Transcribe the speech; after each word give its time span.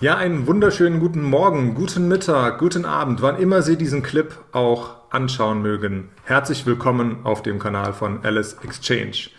Ja, 0.00 0.16
einen 0.16 0.46
wunderschönen 0.46 1.00
guten 1.00 1.24
Morgen, 1.24 1.74
guten 1.74 2.06
Mittag, 2.06 2.60
guten 2.60 2.84
Abend, 2.84 3.20
wann 3.20 3.36
immer 3.36 3.62
Sie 3.62 3.76
diesen 3.76 4.04
Clip 4.04 4.32
auch 4.52 4.94
anschauen 5.10 5.60
mögen. 5.60 6.10
Herzlich 6.22 6.66
willkommen 6.66 7.16
auf 7.24 7.42
dem 7.42 7.58
Kanal 7.58 7.92
von 7.92 8.24
Alice 8.24 8.58
Exchange. 8.62 9.30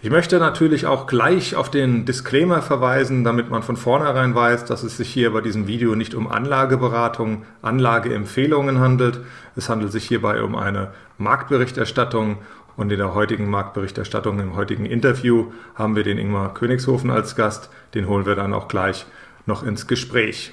Ich 0.00 0.08
möchte 0.08 0.38
natürlich 0.38 0.86
auch 0.86 1.06
gleich 1.06 1.54
auf 1.54 1.70
den 1.70 2.06
Disclaimer 2.06 2.62
verweisen, 2.62 3.24
damit 3.24 3.50
man 3.50 3.62
von 3.62 3.76
vornherein 3.76 4.34
weiß, 4.34 4.64
dass 4.64 4.84
es 4.84 4.96
sich 4.96 5.10
hier 5.10 5.34
bei 5.34 5.42
diesem 5.42 5.66
Video 5.66 5.94
nicht 5.94 6.14
um 6.14 6.32
Anlageberatung, 6.32 7.44
Anlageempfehlungen 7.60 8.80
handelt. 8.80 9.20
Es 9.54 9.68
handelt 9.68 9.92
sich 9.92 10.08
hierbei 10.08 10.42
um 10.42 10.56
eine 10.56 10.92
Marktberichterstattung 11.18 12.38
und 12.74 12.90
in 12.90 12.96
der 12.96 13.12
heutigen 13.12 13.50
Marktberichterstattung, 13.50 14.40
im 14.40 14.56
heutigen 14.56 14.86
Interview 14.86 15.52
haben 15.74 15.94
wir 15.94 16.04
den 16.04 16.16
Ingmar 16.16 16.54
Königshofen 16.54 17.10
als 17.10 17.36
Gast. 17.36 17.68
Den 17.92 18.08
holen 18.08 18.24
wir 18.24 18.34
dann 18.34 18.54
auch 18.54 18.68
gleich 18.68 19.04
noch 19.50 19.64
ins 19.64 19.88
Gespräch. 19.88 20.52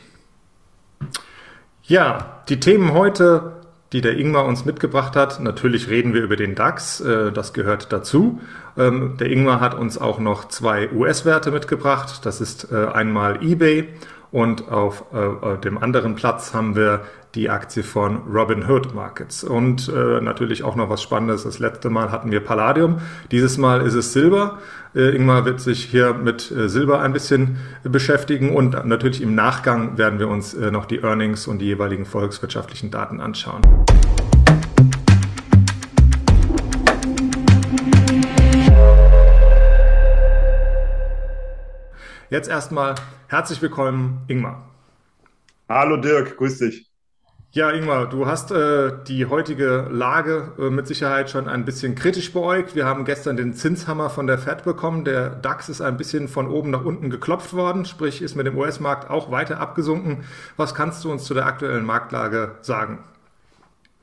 Ja, 1.83 2.41
die 2.49 2.59
Themen 2.59 2.93
heute, 2.93 3.53
die 3.93 4.01
der 4.01 4.17
Ingmar 4.17 4.45
uns 4.45 4.65
mitgebracht 4.65 5.15
hat. 5.15 5.39
Natürlich 5.39 5.87
reden 5.87 6.15
wir 6.15 6.23
über 6.23 6.35
den 6.35 6.55
DAX, 6.55 6.99
äh, 6.99 7.31
das 7.31 7.53
gehört 7.53 7.93
dazu. 7.93 8.41
Ähm, 8.75 9.15
der 9.19 9.29
Ingmar 9.29 9.61
hat 9.61 9.75
uns 9.75 9.99
auch 9.99 10.19
noch 10.19 10.47
zwei 10.47 10.91
US-Werte 10.91 11.51
mitgebracht. 11.51 12.25
Das 12.25 12.41
ist 12.41 12.71
äh, 12.71 12.87
einmal 12.87 13.41
eBay 13.43 13.87
und 14.31 14.69
auf 14.69 15.05
äh, 15.13 15.57
dem 15.59 15.77
anderen 15.77 16.15
Platz 16.15 16.53
haben 16.55 16.75
wir 16.75 17.01
die 17.37 17.51
Aktie 17.51 17.83
von 17.83 18.23
Robinhood 18.27 18.95
Markets. 18.95 19.43
Und 19.43 19.89
äh, 19.89 20.19
natürlich 20.21 20.63
auch 20.63 20.75
noch 20.75 20.89
was 20.89 21.03
Spannendes. 21.03 21.43
Das 21.43 21.59
letzte 21.59 21.91
Mal 21.91 22.11
hatten 22.11 22.31
wir 22.31 22.39
Palladium. 22.39 22.99
Dieses 23.29 23.59
Mal 23.59 23.81
ist 23.85 23.93
es 23.93 24.11
Silber. 24.11 24.57
Äh, 24.95 25.15
Ingmar 25.15 25.45
wird 25.45 25.61
sich 25.61 25.85
hier 25.85 26.15
mit 26.15 26.51
äh, 26.51 26.67
Silber 26.67 26.99
ein 26.99 27.13
bisschen 27.13 27.57
beschäftigen. 27.83 28.55
Und 28.55 28.85
natürlich 28.85 29.21
im 29.21 29.35
Nachgang 29.35 29.99
werden 29.99 30.17
wir 30.17 30.27
uns 30.27 30.55
äh, 30.55 30.71
noch 30.71 30.85
die 30.85 30.97
Earnings 30.97 31.45
und 31.47 31.59
die 31.59 31.65
jeweiligen 31.65 32.05
volkswirtschaftlichen 32.05 32.89
Daten 32.89 33.21
anschauen. 33.21 33.61
Jetzt 42.31 42.49
erstmal 42.49 42.95
herzlich 43.27 43.61
willkommen, 43.61 44.25
Ingmar. 44.27 44.67
Hallo 45.69 45.97
Dirk, 45.97 46.35
grüß 46.37 46.57
dich. 46.57 46.96
Ja, 47.51 47.71
Ingmar, 47.71 48.09
du 48.09 48.27
hast 48.27 48.51
äh, 48.51 48.91
die 49.07 49.25
heutige 49.25 49.87
Lage 49.89 50.51
äh, 50.59 50.69
mit 50.69 50.85
Sicherheit 50.85 51.29
schon 51.29 51.47
ein 51.47 51.65
bisschen 51.65 51.95
kritisch 51.95 52.33
beäugt. 52.33 52.75
Wir 52.75 52.85
haben 52.85 53.05
gestern 53.05 53.37
den 53.37 53.53
Zinshammer 53.53 54.09
von 54.09 54.27
der 54.27 54.37
Fed 54.37 54.63
bekommen. 54.63 55.05
Der 55.05 55.29
DAX 55.29 55.69
ist 55.69 55.81
ein 55.81 55.97
bisschen 55.97 56.27
von 56.27 56.49
oben 56.49 56.69
nach 56.71 56.83
unten 56.85 57.09
geklopft 57.09 57.53
worden, 57.53 57.85
sprich 57.85 58.21
ist 58.21 58.35
mit 58.35 58.45
dem 58.45 58.57
US-Markt 58.57 59.09
auch 59.09 59.31
weiter 59.31 59.59
abgesunken. 59.59 60.25
Was 60.57 60.75
kannst 60.75 61.03
du 61.03 61.11
uns 61.11 61.23
zu 61.23 61.33
der 61.33 61.45
aktuellen 61.45 61.85
Marktlage 61.85 62.57
sagen? 62.61 62.99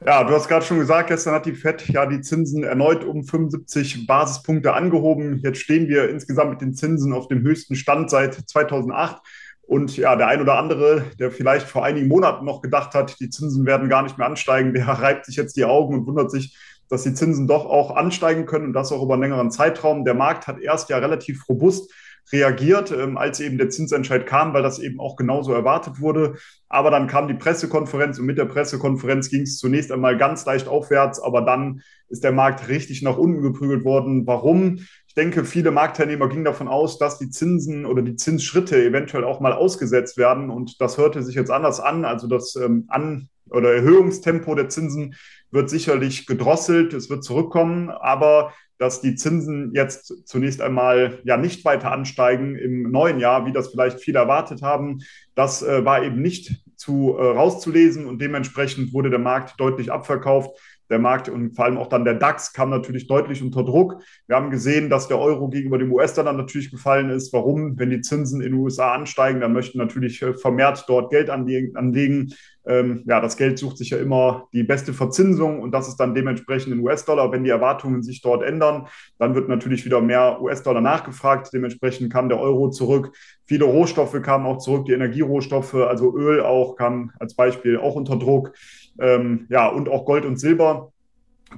Ja, 0.05 0.25
du 0.25 0.35
hast 0.35 0.49
gerade 0.49 0.65
schon 0.65 0.79
gesagt, 0.79 1.09
gestern 1.09 1.35
hat 1.35 1.47
die 1.47 1.55
Fed 1.55 1.87
ja 1.89 2.07
die 2.07 2.23
Zinsen 2.23 2.65
erneut 2.65 3.05
um 3.05 3.25
75 3.25 4.07
Basispunkte 4.07 4.73
angehoben. 4.73 5.39
Jetzt 5.43 5.61
stehen 5.61 5.89
wir 5.89 6.09
insgesamt 6.09 6.51
mit 6.51 6.61
den 6.61 6.75
Zinsen 6.75 7.13
auf 7.13 7.29
dem 7.29 7.43
höchsten 7.43 7.77
Stand 7.77 8.11
seit 8.11 8.35
2008. 8.35 9.23
Und 9.67 9.97
ja, 9.97 10.15
der 10.17 10.29
ein 10.29 10.41
oder 10.41 10.59
andere, 10.59 11.05
der 11.19 11.31
vielleicht 11.31 11.67
vor 11.67 11.85
einigen 11.85 12.09
Monaten 12.09 12.45
noch 12.45 12.61
gedacht 12.61 12.95
hat, 12.95 13.19
die 13.21 13.31
Zinsen 13.31 13.65
werden 13.67 13.89
gar 13.89 14.03
nicht 14.03 14.19
mehr 14.19 14.27
ansteigen, 14.27 14.75
der 14.75 14.87
reibt 14.89 15.27
sich 15.27 15.37
jetzt 15.37 15.57
die 15.57 15.65
Augen 15.65 15.95
und 15.95 16.07
wundert 16.07 16.31
sich, 16.31 16.57
dass 16.89 17.03
die 17.03 17.15
Zinsen 17.15 17.47
doch 17.47 17.65
auch 17.65 17.97
ansteigen 17.97 18.47
können 18.47 18.67
und 18.67 18.73
das 18.75 18.93
auch 18.93 19.03
über 19.03 19.15
einen 19.15 19.23
längeren 19.23 19.51
Zeitraum. 19.51 20.05
Der 20.05 20.15
Markt 20.15 20.47
hat 20.47 20.61
erst 20.61 20.91
ja 20.91 20.99
relativ 20.99 21.49
robust 21.49 21.91
reagiert, 22.33 22.91
ähm, 22.91 23.19
als 23.19 23.41
eben 23.41 23.59
der 23.59 23.69
Zinsentscheid 23.71 24.27
kam, 24.27 24.55
weil 24.55 24.63
das 24.63 24.79
eben 24.79 25.01
auch 25.01 25.17
genauso 25.17 25.53
erwartet 25.53 26.01
wurde. 26.01 26.37
Aber 26.69 26.91
dann 26.91 27.07
kam 27.07 27.29
die 27.29 27.35
Pressekonferenz 27.35 28.19
und 28.19 28.27
mit 28.27 28.39
der 28.39 28.47
Pressekonferenz 28.47 29.29
ging 29.29 29.43
es 29.43 29.59
zunächst 29.59 29.93
einmal 29.93 30.17
ganz 30.17 30.45
leicht 30.45 30.67
aufwärts, 30.69 31.21
aber 31.21 31.43
dann 31.43 31.83
ist 32.09 32.25
der 32.25 32.33
Markt 32.33 32.69
richtig 32.69 33.03
nach 33.03 33.17
unten 33.17 33.43
geprügelt 33.43 33.85
worden. 33.85 34.27
Warum? 34.27 34.81
Ich 35.17 35.23
denke, 35.23 35.45
viele 35.45 35.71
Marktteilnehmer 35.71 36.29
gingen 36.29 36.45
davon 36.45 36.67
aus, 36.67 36.99
dass 36.99 37.19
die 37.19 37.31
Zinsen 37.31 37.87
oder 37.87 38.03
die 38.03 38.17
Zinsschritte 38.17 38.85
eventuell 38.85 39.23
auch 39.23 39.39
mal 39.39 39.53
ausgesetzt 39.53 40.17
werden. 40.19 40.51
Und 40.51 40.81
das 40.81 40.99
hörte 40.99 41.23
sich 41.23 41.37
jetzt 41.37 41.53
anders 41.53 41.79
an. 41.79 42.05
Also 42.05 42.27
das 42.27 42.57
ähm, 42.57 42.87
An- 42.89 43.29
oder 43.49 43.73
Erhöhungstempo 43.73 44.57
der 44.57 44.71
Zinsen 44.71 45.15
wird 45.53 45.71
sicherlich 45.71 46.27
gedrosselt, 46.27 46.95
es 46.95 47.11
wird 47.11 47.23
zurückkommen, 47.23 47.91
aber 47.91 48.53
dass 48.79 49.03
die 49.03 49.15
Zinsen 49.15 49.71
jetzt 49.73 50.27
zunächst 50.27 50.61
einmal 50.61 51.21
ja 51.23 51.37
nicht 51.37 51.65
weiter 51.65 51.93
ansteigen 51.93 52.57
im 52.57 52.91
neuen 52.91 53.21
Jahr, 53.21 53.47
wie 53.47 53.53
das 53.53 53.69
vielleicht 53.69 54.01
viele 54.01 54.19
erwartet 54.19 54.63
haben, 54.63 54.99
das 55.37 55.63
äh, 55.63 55.85
war 55.85 56.03
eben 56.03 56.21
nicht 56.21 56.61
zu 56.75 57.17
äh, 57.17 57.23
rauszulesen 57.23 58.07
und 58.07 58.21
dementsprechend 58.21 58.93
wurde 58.93 59.11
der 59.11 59.21
Markt 59.21 59.61
deutlich 59.61 59.93
abverkauft 59.93 60.59
der 60.91 60.99
Markt 60.99 61.29
und 61.29 61.55
vor 61.55 61.65
allem 61.65 61.79
auch 61.79 61.89
dann 61.89 62.05
der 62.05 62.15
DAX 62.15 62.53
kam 62.53 62.71
natürlich 62.71 63.07
deutlich 63.07 63.43
unter 63.43 63.65
Druck. 63.65 64.03
Wir 64.27 64.37
haben 64.37 64.51
gesehen, 64.51 64.91
dass 64.91 65.09
der 65.09 65.19
Euro 65.19 65.49
gegenüber 65.49 65.79
dem 65.79 65.93
US-Dollar 65.93 66.33
natürlich 66.33 66.71
gefallen 66.71 67.11
ist. 67.11 67.33
Warum? 67.33 67.79
Wenn 67.79 67.91
die 67.91 68.01
Zinsen 68.01 68.41
in 68.41 68.53
den 68.53 68.61
USA 68.61 68.93
ansteigen, 68.93 69.41
dann 69.41 69.53
möchten 69.53 69.79
natürlich 69.79 70.21
äh, 70.23 70.35
vermehrt 70.35 70.85
dort 70.89 71.11
Geld 71.11 71.31
anlegen. 71.31 72.35
Ähm, 72.67 73.05
ja, 73.07 73.21
das 73.21 73.37
Geld 73.37 73.59
sucht 73.59 73.79
sich 73.79 73.91
ja 73.91 73.99
immer 73.99 74.49
die 74.53 74.63
beste 74.63 74.93
Verzinsung 74.93 75.61
und 75.61 75.73
das 75.73 75.89
ist 75.89 75.97
dann 75.97 76.15
dementsprechend 76.15 76.73
in 76.73 76.81
US-Dollar. 76.81 77.31
Wenn 77.31 77.45
die 77.45 77.51
Erwartungen 77.51 78.03
sich 78.03 78.23
dort 78.23 78.43
ändern, 78.43 78.89
dann 79.19 79.35
wird 79.35 79.49
natürlich 79.49 79.85
wieder 79.85 80.01
mehr 80.01 80.41
US-Dollar 80.41 80.81
nachgefragt. 80.81 81.51
Dementsprechend 81.53 82.13
kam 82.13 82.29
der 82.29 82.41
Euro 82.41 82.71
zurück. 82.71 83.13
Viele 83.45 83.65
Rohstoffe 83.67 84.21
kamen 84.23 84.47
auch 84.47 84.59
zurück, 84.59 84.87
die 84.87 84.93
Energierohstoffe, 84.93 85.75
also 85.75 86.17
Öl 86.17 86.41
auch 86.41 86.77
kam 86.77 87.13
als 87.19 87.35
Beispiel 87.35 87.79
auch 87.79 87.95
unter 87.95 88.17
Druck 88.17 88.53
ähm, 88.99 89.47
ja, 89.51 89.69
und 89.69 89.89
auch 89.89 90.05
Gold 90.05 90.25
und 90.25 90.39
Silber. 90.39 90.93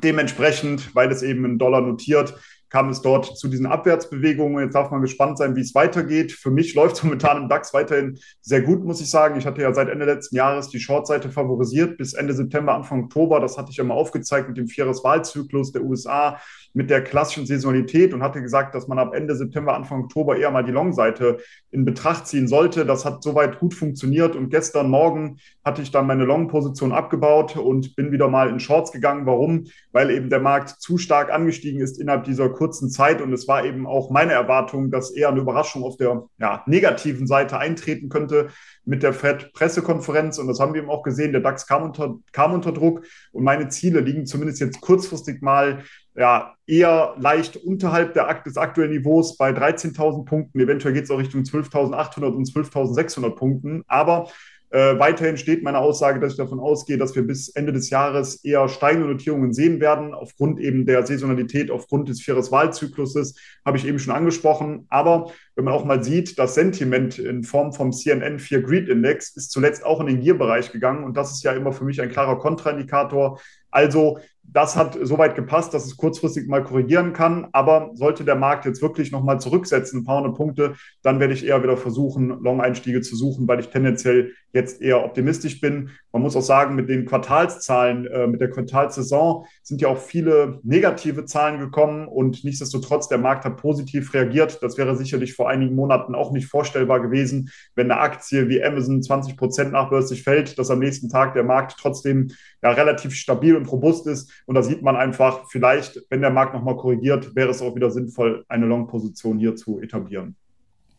Dementsprechend, 0.03 0.95
weil 0.95 1.11
es 1.11 1.23
eben 1.23 1.45
in 1.45 1.59
Dollar 1.59 1.81
notiert, 1.81 2.35
kam 2.77 2.91
es 2.91 3.01
dort 3.01 3.39
zu 3.39 3.49
diesen 3.49 3.65
Abwärtsbewegungen. 3.65 4.63
Jetzt 4.63 4.75
darf 4.75 4.91
man 4.91 5.01
gespannt 5.01 5.39
sein, 5.39 5.57
wie 5.57 5.63
es 5.63 5.75
weitergeht. 5.75 6.31
Für 6.31 6.51
mich 6.51 6.75
läuft 6.75 6.97
es 6.97 7.03
momentan 7.05 7.39
im 7.39 7.49
DAX 7.49 7.73
weiterhin 7.73 8.19
sehr 8.43 8.61
gut, 8.61 8.85
muss 8.85 9.01
ich 9.01 9.09
sagen. 9.09 9.39
Ich 9.39 9.47
hatte 9.47 9.63
ja 9.63 9.73
seit 9.73 9.89
Ende 9.89 10.05
letzten 10.05 10.37
Jahres 10.37 10.69
die 10.69 10.79
Shortseite 10.79 11.31
favorisiert 11.31 11.97
bis 11.97 12.13
Ende 12.13 12.35
September, 12.35 12.75
Anfang 12.75 13.05
Oktober. 13.05 13.41
Das 13.41 13.57
hatte 13.57 13.71
ich 13.71 13.79
ja 13.79 13.85
mal 13.85 13.95
aufgezeigt 13.95 14.49
mit 14.49 14.59
dem 14.59 14.69
Vieres-Wahlzyklus 14.69 15.73
der 15.73 15.85
USA 15.85 16.39
mit 16.77 16.91
der 16.91 17.03
klassischen 17.03 17.47
Saisonalität 17.47 18.13
und 18.13 18.23
hatte 18.23 18.43
gesagt, 18.43 18.75
dass 18.75 18.87
man 18.87 18.99
ab 18.99 19.15
Ende 19.15 19.35
September, 19.35 19.75
Anfang 19.75 20.05
Oktober 20.05 20.37
eher 20.37 20.51
mal 20.51 20.63
die 20.63 20.73
Long-Seite 20.73 21.39
in 21.71 21.87
Betracht 21.87 22.27
ziehen 22.27 22.49
sollte. 22.49 22.85
Das 22.85 23.07
hat 23.07 23.23
soweit 23.23 23.61
gut 23.61 23.73
funktioniert 23.73 24.37
und 24.37 24.51
gestern 24.51 24.91
Morgen 24.91 25.39
hatte 25.65 25.81
ich 25.81 25.91
dann 25.91 26.07
meine 26.07 26.27
Long-Position 26.27 26.93
abgebaut 26.93 27.57
und 27.57 27.97
bin 27.97 28.13
wieder 28.13 28.29
mal 28.29 28.51
in 28.51 28.61
Shorts 28.61 28.93
gegangen. 28.93 29.25
Warum? 29.25 29.69
Weil 29.93 30.11
eben 30.11 30.29
der 30.29 30.41
Markt 30.41 30.69
zu 30.69 30.99
stark 30.99 31.33
angestiegen 31.33 31.81
ist 31.81 31.99
innerhalb 31.99 32.25
dieser 32.25 32.51
kurzen 32.51 32.91
Zeit 32.91 33.23
und 33.23 33.33
es 33.33 33.49
war 33.49 33.65
eben 33.65 33.87
auch 33.87 34.11
meine 34.11 34.33
Erwartung, 34.33 34.91
dass 34.91 35.11
eher 35.11 35.31
eine 35.31 35.41
Überraschung 35.41 35.83
auf 35.83 35.97
der 35.97 36.25
ja, 36.39 36.63
negativen 36.67 37.27
Seite 37.27 37.57
eintreten 37.57 38.11
könnte 38.11 38.49
mit 38.87 39.03
der 39.03 39.13
Fed-Pressekonferenz 39.13 40.39
und 40.39 40.47
das 40.47 40.61
haben 40.61 40.73
wir 40.73 40.81
eben 40.81 40.91
auch 40.91 41.03
gesehen. 41.03 41.33
Der 41.33 41.41
DAX 41.41 41.67
kam 41.67 41.83
unter, 41.83 42.17
kam 42.33 42.55
unter 42.55 42.73
Druck 42.73 43.05
und 43.33 43.45
meine 43.45 43.69
Ziele 43.69 44.01
liegen 44.01 44.27
zumindest 44.27 44.61
jetzt 44.61 44.81
kurzfristig 44.81 45.43
mal 45.43 45.83
ja, 46.15 46.55
eher 46.67 47.15
leicht 47.19 47.57
unterhalb 47.57 48.15
der, 48.15 48.33
des 48.43 48.57
aktuellen 48.57 48.93
Niveaus 48.93 49.37
bei 49.37 49.51
13.000 49.51 50.25
Punkten. 50.25 50.61
Eventuell 50.61 50.95
geht 50.95 51.05
es 51.05 51.11
auch 51.11 51.19
Richtung 51.19 51.43
12.800 51.43 52.27
und 52.29 52.49
12.600 52.49 53.31
Punkten. 53.35 53.83
Aber 53.87 54.31
äh, 54.77 54.99
weiterhin 54.99 55.39
steht 55.39 55.63
meine 55.63 55.79
Aussage, 55.79 56.21
dass 56.21 56.33
ich 56.33 56.37
davon 56.37 56.61
ausgehe, 56.61 56.99
dass 56.99 57.17
wir 57.17 57.27
bis 57.27 57.49
Ende 57.49 57.73
des 57.73 57.89
Jahres 57.89 58.45
eher 58.45 58.69
steigende 58.69 59.09
Notierungen 59.09 59.55
sehen 59.55 59.81
werden, 59.81 60.13
aufgrund 60.13 60.61
eben 60.61 60.85
der 60.85 61.07
Saisonalität, 61.07 61.71
aufgrund 61.71 62.11
des 62.11 62.21
Vieres-Wahlzykluses, 62.21 63.41
habe 63.65 63.79
ich 63.79 63.87
eben 63.87 63.99
schon 63.99 64.13
angesprochen. 64.13 64.85
Aber 64.91 65.33
wenn 65.55 65.65
man 65.65 65.73
auch 65.73 65.87
mal 65.87 66.05
sieht, 66.05 66.39
das 66.39 66.55
Sentiment 66.55 67.19
in 67.19 67.43
Form 67.43 67.73
vom 67.73 67.91
CNN 67.91 68.39
4 68.39 68.61
Greed 68.61 68.91
Index 68.91 69.35
ist 69.35 69.51
zuletzt 69.51 69.83
auch 69.83 69.99
in 70.01 70.09
den 70.09 70.21
Gier-Bereich 70.21 70.71
gegangen 70.73 71.05
und 71.05 71.17
das 71.17 71.33
ist 71.33 71.43
ja 71.43 71.53
immer 71.53 71.73
für 71.73 71.85
mich 71.85 72.03
ein 72.03 72.11
klarer 72.11 72.39
Kontraindikator. 72.39 73.41
Also 73.71 74.19
das 74.53 74.77
hat 74.77 74.99
soweit 75.01 75.35
gepasst, 75.35 75.75
dass 75.75 75.85
es 75.85 75.97
kurzfristig 75.97 76.49
mal 76.49 76.65
korrigieren 76.65 77.13
kann. 77.13 77.49
Aber 77.53 77.91
sollte 77.95 78.25
der 78.25 78.37
Markt 78.37 78.65
jetzt 78.65 78.83
wirklich 78.83 79.13
nochmal 79.13 79.41
zurücksetzen, 79.41 80.01
ein 80.01 80.05
paar 80.05 80.19
hundert 80.19 80.37
Punkte, 80.37 80.75
dann 81.03 81.21
werde 81.21 81.35
ich 81.35 81.47
eher 81.47 81.63
wieder 81.63 81.77
versuchen, 81.77 82.29
Long-Einstiege 82.43 83.01
zu 83.01 83.17
suchen, 83.17 83.47
weil 83.49 83.61
ich 83.61 83.69
tendenziell 83.69 84.33
jetzt 84.53 84.81
eher 84.81 85.05
optimistisch 85.05 85.61
bin. 85.61 85.91
Man 86.13 86.23
muss 86.23 86.35
auch 86.35 86.43
sagen, 86.43 86.75
mit 86.75 86.89
den 86.89 87.05
Quartalszahlen, 87.05 88.07
äh, 88.07 88.27
mit 88.27 88.41
der 88.41 88.51
Quartalssaison 88.51 89.45
sind 89.63 89.83
ja 89.83 89.89
auch 89.89 89.99
viele 89.99 90.61
negative 90.63 91.27
Zahlen 91.27 91.61
gekommen 91.61 92.09
und 92.09 92.43
nichtsdestotrotz, 92.43 93.09
der 93.09 93.19
Markt 93.19 93.45
hat 93.45 93.59
positiv 93.59 94.15
reagiert. 94.15 94.63
Das 94.63 94.79
wäre 94.79 94.97
sicherlich 94.97 95.35
vor 95.35 95.51
einigen 95.51 95.75
Monaten 95.75 96.15
auch 96.15 96.33
nicht 96.33 96.47
vorstellbar 96.47 97.01
gewesen, 97.01 97.51
wenn 97.75 97.91
eine 97.91 98.01
Aktie 98.01 98.49
wie 98.49 98.65
Amazon 98.65 99.03
20 99.03 99.37
Prozent 99.37 99.73
nachbörslich 99.73 100.23
fällt, 100.23 100.59
dass 100.59 100.71
am 100.71 100.79
nächsten 100.79 101.11
Tag 101.11 101.35
der 101.35 101.45
Markt 101.45 101.77
trotzdem 101.79 102.29
ja, 102.63 102.71
relativ 102.71 103.15
stabil 103.15 103.57
und 103.57 103.71
robust 103.71 104.07
ist. 104.07 104.33
Und 104.45 104.55
da 104.55 104.63
sieht 104.63 104.83
man 104.83 104.97
einfach, 104.97 105.47
vielleicht, 105.49 106.03
wenn 106.11 106.21
der 106.21 106.31
Markt 106.31 106.55
nochmal 106.55 106.77
korrigiert, 106.77 107.35
wäre 107.35 107.51
es 107.51 107.63
auch 107.63 107.75
wieder 107.75 107.91
sinnvoll, 107.91 108.45
eine 108.49 108.67
Long-Position 108.67 109.39
hier 109.39 109.57
zu 109.57 109.81
etablieren. 109.81 110.37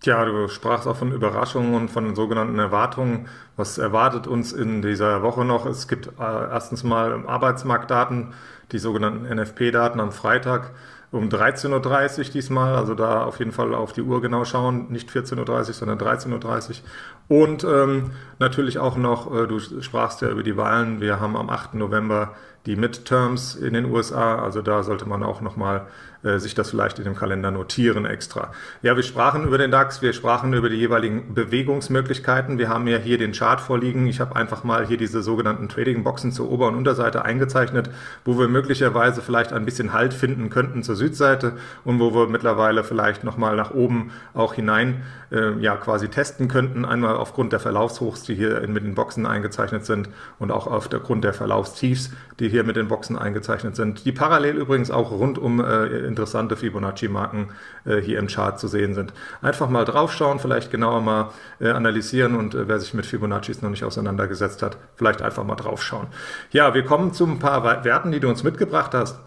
Ja, 0.04 0.24
du 0.26 0.48
sprachst 0.48 0.88
auch 0.88 0.96
von 0.96 1.12
Überraschungen 1.12 1.74
und 1.74 1.90
von 1.90 2.16
sogenannten 2.16 2.60
Erwartungen. 2.60 3.28
Was 3.56 3.78
erwartet 3.78 4.28
uns 4.28 4.54
in 4.54 4.82
dieser 4.82 5.24
Woche 5.24 5.44
noch? 5.44 5.66
Es 5.66 5.88
gibt 5.88 6.08
äh, 6.08 6.12
erstens 6.20 6.84
mal 6.84 7.26
Arbeitsmarktdaten, 7.26 8.34
die 8.72 8.80
sogenannten 8.80 9.26
NFP-Daten 9.26 10.00
am 10.00 10.12
Freitag 10.12 10.74
um 11.12 11.30
13.30 11.30 12.18
Uhr 12.20 12.26
diesmal, 12.26 12.76
also 12.76 12.94
da 12.94 13.24
auf 13.24 13.40
jeden 13.40 13.54
Fall 13.54 13.74
auf 13.74 13.94
die 13.94 14.02
Uhr 14.02 14.22
genau 14.22 14.44
schauen, 14.44 14.92
nicht 14.92 15.10
14.30 15.10 15.50
Uhr, 15.50 15.74
sondern 15.74 15.98
13.30 15.98 16.82
Uhr. 17.30 17.46
Und 17.46 17.64
ähm, 17.64 18.12
natürlich 18.40 18.78
auch 18.78 18.98
noch, 18.98 19.34
äh, 19.34 19.48
du 19.48 19.60
sprachst 19.60 20.22
ja 20.22 20.30
über 20.30 20.44
die 20.44 20.58
Wahlen, 20.58 21.00
wir 21.00 21.20
haben 21.20 21.38
am 21.38 21.50
8. 21.50 21.76
November 21.76 22.36
die 22.68 22.76
Midterms 22.76 23.56
in 23.56 23.74
den 23.74 23.86
USA, 23.86 24.44
also 24.44 24.62
da 24.62 24.84
sollte 24.84 25.08
man 25.08 25.24
auch 25.24 25.42
nochmal 25.42 25.88
äh, 26.24 26.40
sich 26.40 26.56
das 26.56 26.72
vielleicht 26.72 26.98
in 27.00 27.06
dem 27.06 27.16
Kalender 27.16 27.52
notieren 27.52 28.06
extra. 28.06 28.52
Ja, 28.82 28.96
wir 28.96 29.04
sprachen 29.04 29.46
über 29.46 29.58
den 29.58 29.72
DAX, 29.72 30.02
wir 30.02 30.14
sprachen 30.14 30.52
über 30.54 30.70
die 30.70 30.76
jeweiligen 30.76 31.34
Bewegungsmöglichkeiten. 31.34 32.58
Wir 32.58 32.70
haben 32.70 32.88
ja 32.88 32.98
hier 32.98 33.18
den 33.18 33.32
Chart 33.32 33.62
vorliegen. 33.62 34.08
Ich 34.08 34.20
habe 34.20 34.36
einfach 34.36 34.64
mal 34.64 34.86
hier 34.86 34.98
diese 34.98 35.22
sogenannten 35.22 35.70
Trading-Boxen 35.70 36.32
zur 36.32 36.52
Ober- 36.52 36.68
und 36.68 36.76
Unterseite 36.76 37.24
eingezeichnet, 37.24 37.90
wo 38.26 38.38
wir 38.40 38.48
möglicherweise 38.48 39.22
vielleicht 39.22 39.54
ein 39.54 39.66
bisschen 39.66 39.94
Halt 39.94 40.14
finden 40.14 40.50
könnten 40.50 40.84
zur 40.84 40.96
Südseite 40.96 41.54
und 41.86 42.00
wo 42.00 42.14
wir 42.14 42.28
mittlerweile 42.28 42.84
vielleicht 42.84 43.24
nochmal 43.24 43.56
nach 43.56 43.72
oben 43.72 44.12
auch 44.34 44.54
hinein 44.54 45.04
äh, 45.32 45.54
ja 45.60 45.76
quasi 45.76 46.10
testen 46.10 46.48
könnten. 46.48 46.84
Einmal 46.84 47.16
aufgrund 47.16 47.54
der 47.54 47.60
Verlaufshochs, 47.60 48.24
die 48.24 48.36
hier 48.36 48.68
mit 48.68 48.84
den 48.84 48.96
Boxen 48.96 49.26
eingezeichnet 49.26 49.86
sind 49.86 50.10
und 50.40 50.52
auch 50.52 50.68
aufgrund 50.68 51.24
der 51.24 51.34
Verlaufstiefs, 51.34 52.12
die 52.40 52.50
hier 52.50 52.57
mit 52.64 52.76
den 52.76 52.88
Boxen 52.88 53.18
eingezeichnet 53.18 53.76
sind, 53.76 54.06
die 54.06 54.12
parallel 54.12 54.56
übrigens 54.58 54.92
auch 54.92 55.12
rund 55.12 55.38
um 55.38 55.60
äh, 55.60 55.86
interessante 56.06 56.56
Fibonacci-Marken 56.56 57.50
äh, 57.86 57.98
hier 58.02 58.20
im 58.20 58.28
Chart 58.28 58.60
zu 58.60 58.68
sehen 58.68 58.94
sind. 58.94 59.14
Einfach 59.42 59.70
mal 59.70 59.86
draufschauen, 59.86 60.40
vielleicht 60.40 60.72
genauer 60.72 61.02
mal 61.02 61.32
äh, 61.60 61.70
analysieren 61.70 62.36
und 62.36 62.56
äh, 62.56 62.68
wer 62.68 62.80
sich 62.80 62.94
mit 62.94 63.06
Fibonaccis 63.06 63.62
noch 63.62 63.70
nicht 63.70 63.84
auseinandergesetzt 63.84 64.62
hat, 64.64 64.78
vielleicht 64.96 65.22
einfach 65.22 65.44
mal 65.44 65.56
draufschauen. 65.56 66.08
Ja, 66.52 66.74
wir 66.74 66.84
kommen 66.84 67.14
zu 67.14 67.26
ein 67.26 67.40
paar 67.40 67.64
Werten, 67.84 68.12
die 68.12 68.20
du 68.20 68.30
uns 68.30 68.44
mitgebracht 68.44 68.94
hast. 68.94 69.20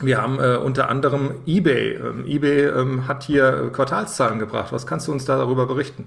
Wir 0.00 0.20
haben 0.20 0.40
äh, 0.40 0.56
unter 0.56 0.88
anderem 0.88 1.42
eBay. 1.46 1.94
Ähm, 1.94 2.24
eBay 2.26 2.68
ähm, 2.68 3.06
hat 3.06 3.22
hier 3.22 3.66
äh, 3.66 3.68
Quartalszahlen 3.68 4.38
gebracht. 4.38 4.72
Was 4.72 4.86
kannst 4.86 5.08
du 5.08 5.12
uns 5.12 5.26
da 5.26 5.36
darüber 5.36 5.66
berichten? 5.66 6.06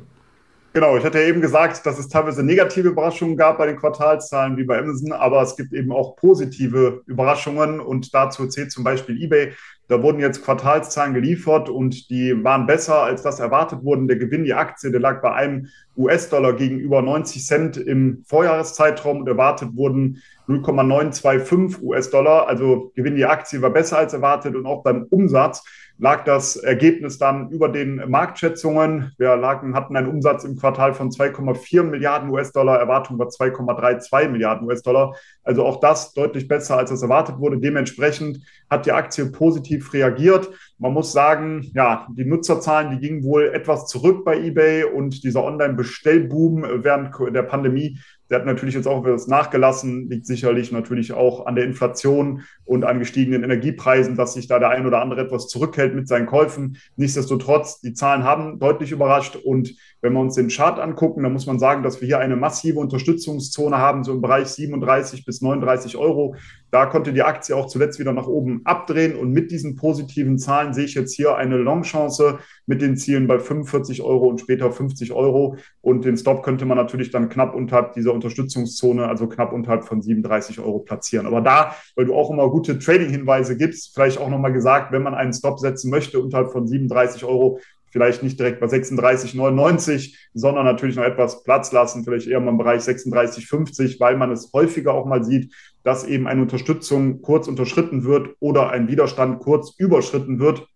Genau, 0.75 0.97
ich 0.97 1.03
hatte 1.03 1.19
ja 1.19 1.27
eben 1.27 1.39
gesagt, 1.39 1.85
dass 1.85 1.99
es 1.99 2.09
teilweise 2.09 2.41
negative 2.41 2.87
Überraschungen 2.87 3.37
gab 3.37 3.59
bei 3.59 3.67
den 3.67 3.75
Quartalzahlen 3.75 4.57
wie 4.57 4.63
bei 4.63 4.79
Amazon, 4.79 5.11
aber 5.11 5.43
es 5.43 5.55
gibt 5.55 5.71
eben 5.71 5.91
auch 5.91 6.15
positive 6.15 7.03
Überraschungen 7.05 7.79
und 7.79 8.15
dazu 8.15 8.47
zählt 8.47 8.71
zum 8.71 8.83
Beispiel 8.83 9.21
eBay. 9.21 9.53
Da 9.87 10.01
wurden 10.01 10.19
jetzt 10.19 10.43
Quartalszahlen 10.43 11.13
geliefert 11.13 11.69
und 11.69 12.09
die 12.09 12.43
waren 12.43 12.65
besser, 12.65 13.03
als 13.03 13.21
das 13.21 13.39
erwartet 13.39 13.83
wurden. 13.83 14.07
Der 14.07 14.17
Gewinn, 14.17 14.45
die 14.45 14.55
Aktie, 14.55 14.89
der 14.89 14.99
lag 14.99 15.21
bei 15.21 15.31
einem 15.33 15.67
US-Dollar 15.95 16.53
gegenüber 16.53 17.03
90 17.03 17.45
Cent 17.45 17.77
im 17.77 18.23
Vorjahreszeitraum 18.25 19.19
und 19.19 19.27
erwartet 19.27 19.75
wurden 19.75 20.23
0,925 20.47 21.83
US-Dollar. 21.83 22.47
Also 22.47 22.91
Gewinn, 22.95 23.15
die 23.15 23.25
Aktie 23.25 23.61
war 23.61 23.69
besser 23.69 23.99
als 23.99 24.13
erwartet 24.13 24.55
und 24.55 24.65
auch 24.65 24.81
beim 24.81 25.05
Umsatz 25.11 25.63
lag 26.03 26.25
das 26.25 26.57
Ergebnis 26.57 27.17
dann 27.17 27.49
über 27.49 27.69
den 27.69 28.09
Marktschätzungen. 28.09 29.13
Wir 29.17 29.37
lagen, 29.37 29.73
hatten 29.73 29.95
einen 29.95 30.09
Umsatz 30.09 30.43
im 30.43 30.57
Quartal 30.57 30.93
von 30.93 31.09
2,4 31.09 31.83
Milliarden 31.83 32.29
US-Dollar, 32.29 32.77
Erwartung 32.77 33.17
war 33.19 33.27
2,32 33.27 34.27
Milliarden 34.27 34.67
US-Dollar. 34.67 35.15
Also 35.45 35.65
auch 35.65 35.79
das 35.79 36.13
deutlich 36.13 36.49
besser, 36.49 36.77
als 36.77 36.91
es 36.91 37.03
erwartet 37.03 37.39
wurde. 37.39 37.57
Dementsprechend 37.57 38.41
hat 38.69 38.85
die 38.85 38.91
Aktie 38.91 39.27
positiv 39.27 39.93
reagiert. 39.93 40.49
Man 40.77 40.91
muss 40.91 41.13
sagen, 41.13 41.71
ja, 41.73 42.05
die 42.11 42.25
Nutzerzahlen, 42.25 42.91
die 42.91 43.07
gingen 43.07 43.23
wohl 43.23 43.45
etwas 43.53 43.87
zurück 43.87 44.25
bei 44.25 44.37
eBay 44.37 44.83
und 44.83 45.23
dieser 45.23 45.45
Online-Bestellboom 45.45 46.83
während 46.83 47.15
der 47.33 47.43
Pandemie 47.43 47.97
der 48.33 48.39
hat 48.39 48.47
natürlich 48.47 48.73
jetzt 48.73 48.87
auch 48.87 49.05
etwas 49.05 49.27
nachgelassen, 49.27 50.09
liegt 50.09 50.25
sicherlich 50.25 50.71
natürlich 50.71 51.13
auch 51.13 51.45
an 51.45 51.53
der 51.53 51.65
Inflation 51.65 52.41
und 52.65 52.83
an 52.83 52.99
gestiegenen 52.99 53.43
Energiepreisen, 53.43 54.15
dass 54.15 54.33
sich 54.33 54.47
da 54.47 54.59
der 54.59 54.69
ein 54.69 54.85
oder 54.85 55.01
andere 55.01 55.21
etwas 55.21 55.47
zurückhält 55.47 55.95
mit 55.95 56.07
seinen 56.07 56.25
Käufen. 56.25 56.77
Nichtsdestotrotz, 56.95 57.81
die 57.81 57.93
Zahlen 57.93 58.23
haben 58.23 58.59
deutlich 58.59 58.91
überrascht 58.91 59.35
und 59.35 59.75
wenn 60.01 60.13
wir 60.13 60.19
uns 60.19 60.35
den 60.35 60.49
Chart 60.49 60.79
angucken, 60.79 61.23
dann 61.23 61.31
muss 61.31 61.45
man 61.45 61.59
sagen, 61.59 61.81
dass 61.81 62.01
wir 62.01 62.05
hier 62.05 62.19
eine 62.19 62.35
massive 62.35 62.79
Unterstützungszone 62.79 63.77
haben, 63.77 64.03
so 64.03 64.11
im 64.11 64.21
Bereich 64.21 64.47
37 64.47 65.23
bis 65.25 65.41
39 65.41 65.95
Euro. 65.95 66.35
Da 66.71 66.87
konnte 66.87 67.13
die 67.13 67.23
Aktie 67.23 67.55
auch 67.55 67.67
zuletzt 67.67 67.99
wieder 67.99 68.11
nach 68.11 68.27
oben 68.27 68.61
abdrehen 68.65 69.15
und 69.15 69.31
mit 69.31 69.51
diesen 69.51 69.75
positiven 69.75 70.37
Zahlen 70.39 70.73
sehe 70.73 70.85
ich 70.85 70.95
jetzt 70.95 71.15
hier 71.15 71.37
eine 71.37 71.55
Longchance 71.57 72.39
mit 72.65 72.81
den 72.81 72.97
Zielen 72.97 73.27
bei 73.27 73.39
45 73.39 74.01
Euro 74.01 74.27
und 74.27 74.41
später 74.41 74.71
50 74.71 75.13
Euro 75.13 75.55
und 75.81 76.03
den 76.03 76.17
Stop 76.17 76.43
könnte 76.43 76.65
man 76.65 76.77
natürlich 76.77 77.11
dann 77.11 77.29
knapp 77.29 77.55
unterhalb 77.55 77.93
dieser 77.93 78.13
Unterstützungszone, 78.13 79.07
also 79.07 79.27
knapp 79.27 79.53
unterhalb 79.53 79.85
von 79.85 80.01
37 80.01 80.59
Euro 80.59 80.79
platzieren. 80.79 81.27
Aber 81.27 81.41
da, 81.41 81.75
weil 81.95 82.05
du 82.05 82.15
auch 82.15 82.29
immer 82.29 82.49
gute 82.53 82.77
Trading-Hinweise 82.77 83.57
gibst, 83.57 83.95
vielleicht 83.95 84.19
auch 84.19 84.29
nochmal 84.29 84.53
gesagt, 84.53 84.91
wenn 84.91 85.01
man 85.01 85.15
einen 85.15 85.33
Stop 85.33 85.59
setzen 85.59 85.89
möchte 85.89 86.19
unterhalb 86.19 86.51
von 86.51 86.67
37 86.67 87.25
Euro, 87.25 87.59
vielleicht 87.89 88.21
nicht 88.21 88.39
direkt 88.39 88.59
bei 88.59 88.67
36,99, 88.67 90.15
sondern 90.35 90.63
natürlich 90.63 90.95
noch 90.95 91.03
etwas 91.03 91.43
Platz 91.43 91.71
lassen, 91.71 92.03
vielleicht 92.03 92.27
eher 92.27 92.39
mal 92.39 92.51
im 92.51 92.59
Bereich 92.59 92.83
36,50, 92.83 93.99
weil 93.99 94.17
man 94.17 94.31
es 94.31 94.51
häufiger 94.53 94.93
auch 94.93 95.07
mal 95.07 95.23
sieht, 95.23 95.51
dass 95.83 96.03
eben 96.03 96.27
eine 96.27 96.43
Unterstützung 96.43 97.23
kurz 97.23 97.47
unterschritten 97.47 98.03
wird 98.03 98.29
oder 98.39 98.69
ein 98.69 98.87
Widerstand 98.87 99.39
kurz 99.39 99.73
überschritten 99.79 100.39
wird 100.39 100.67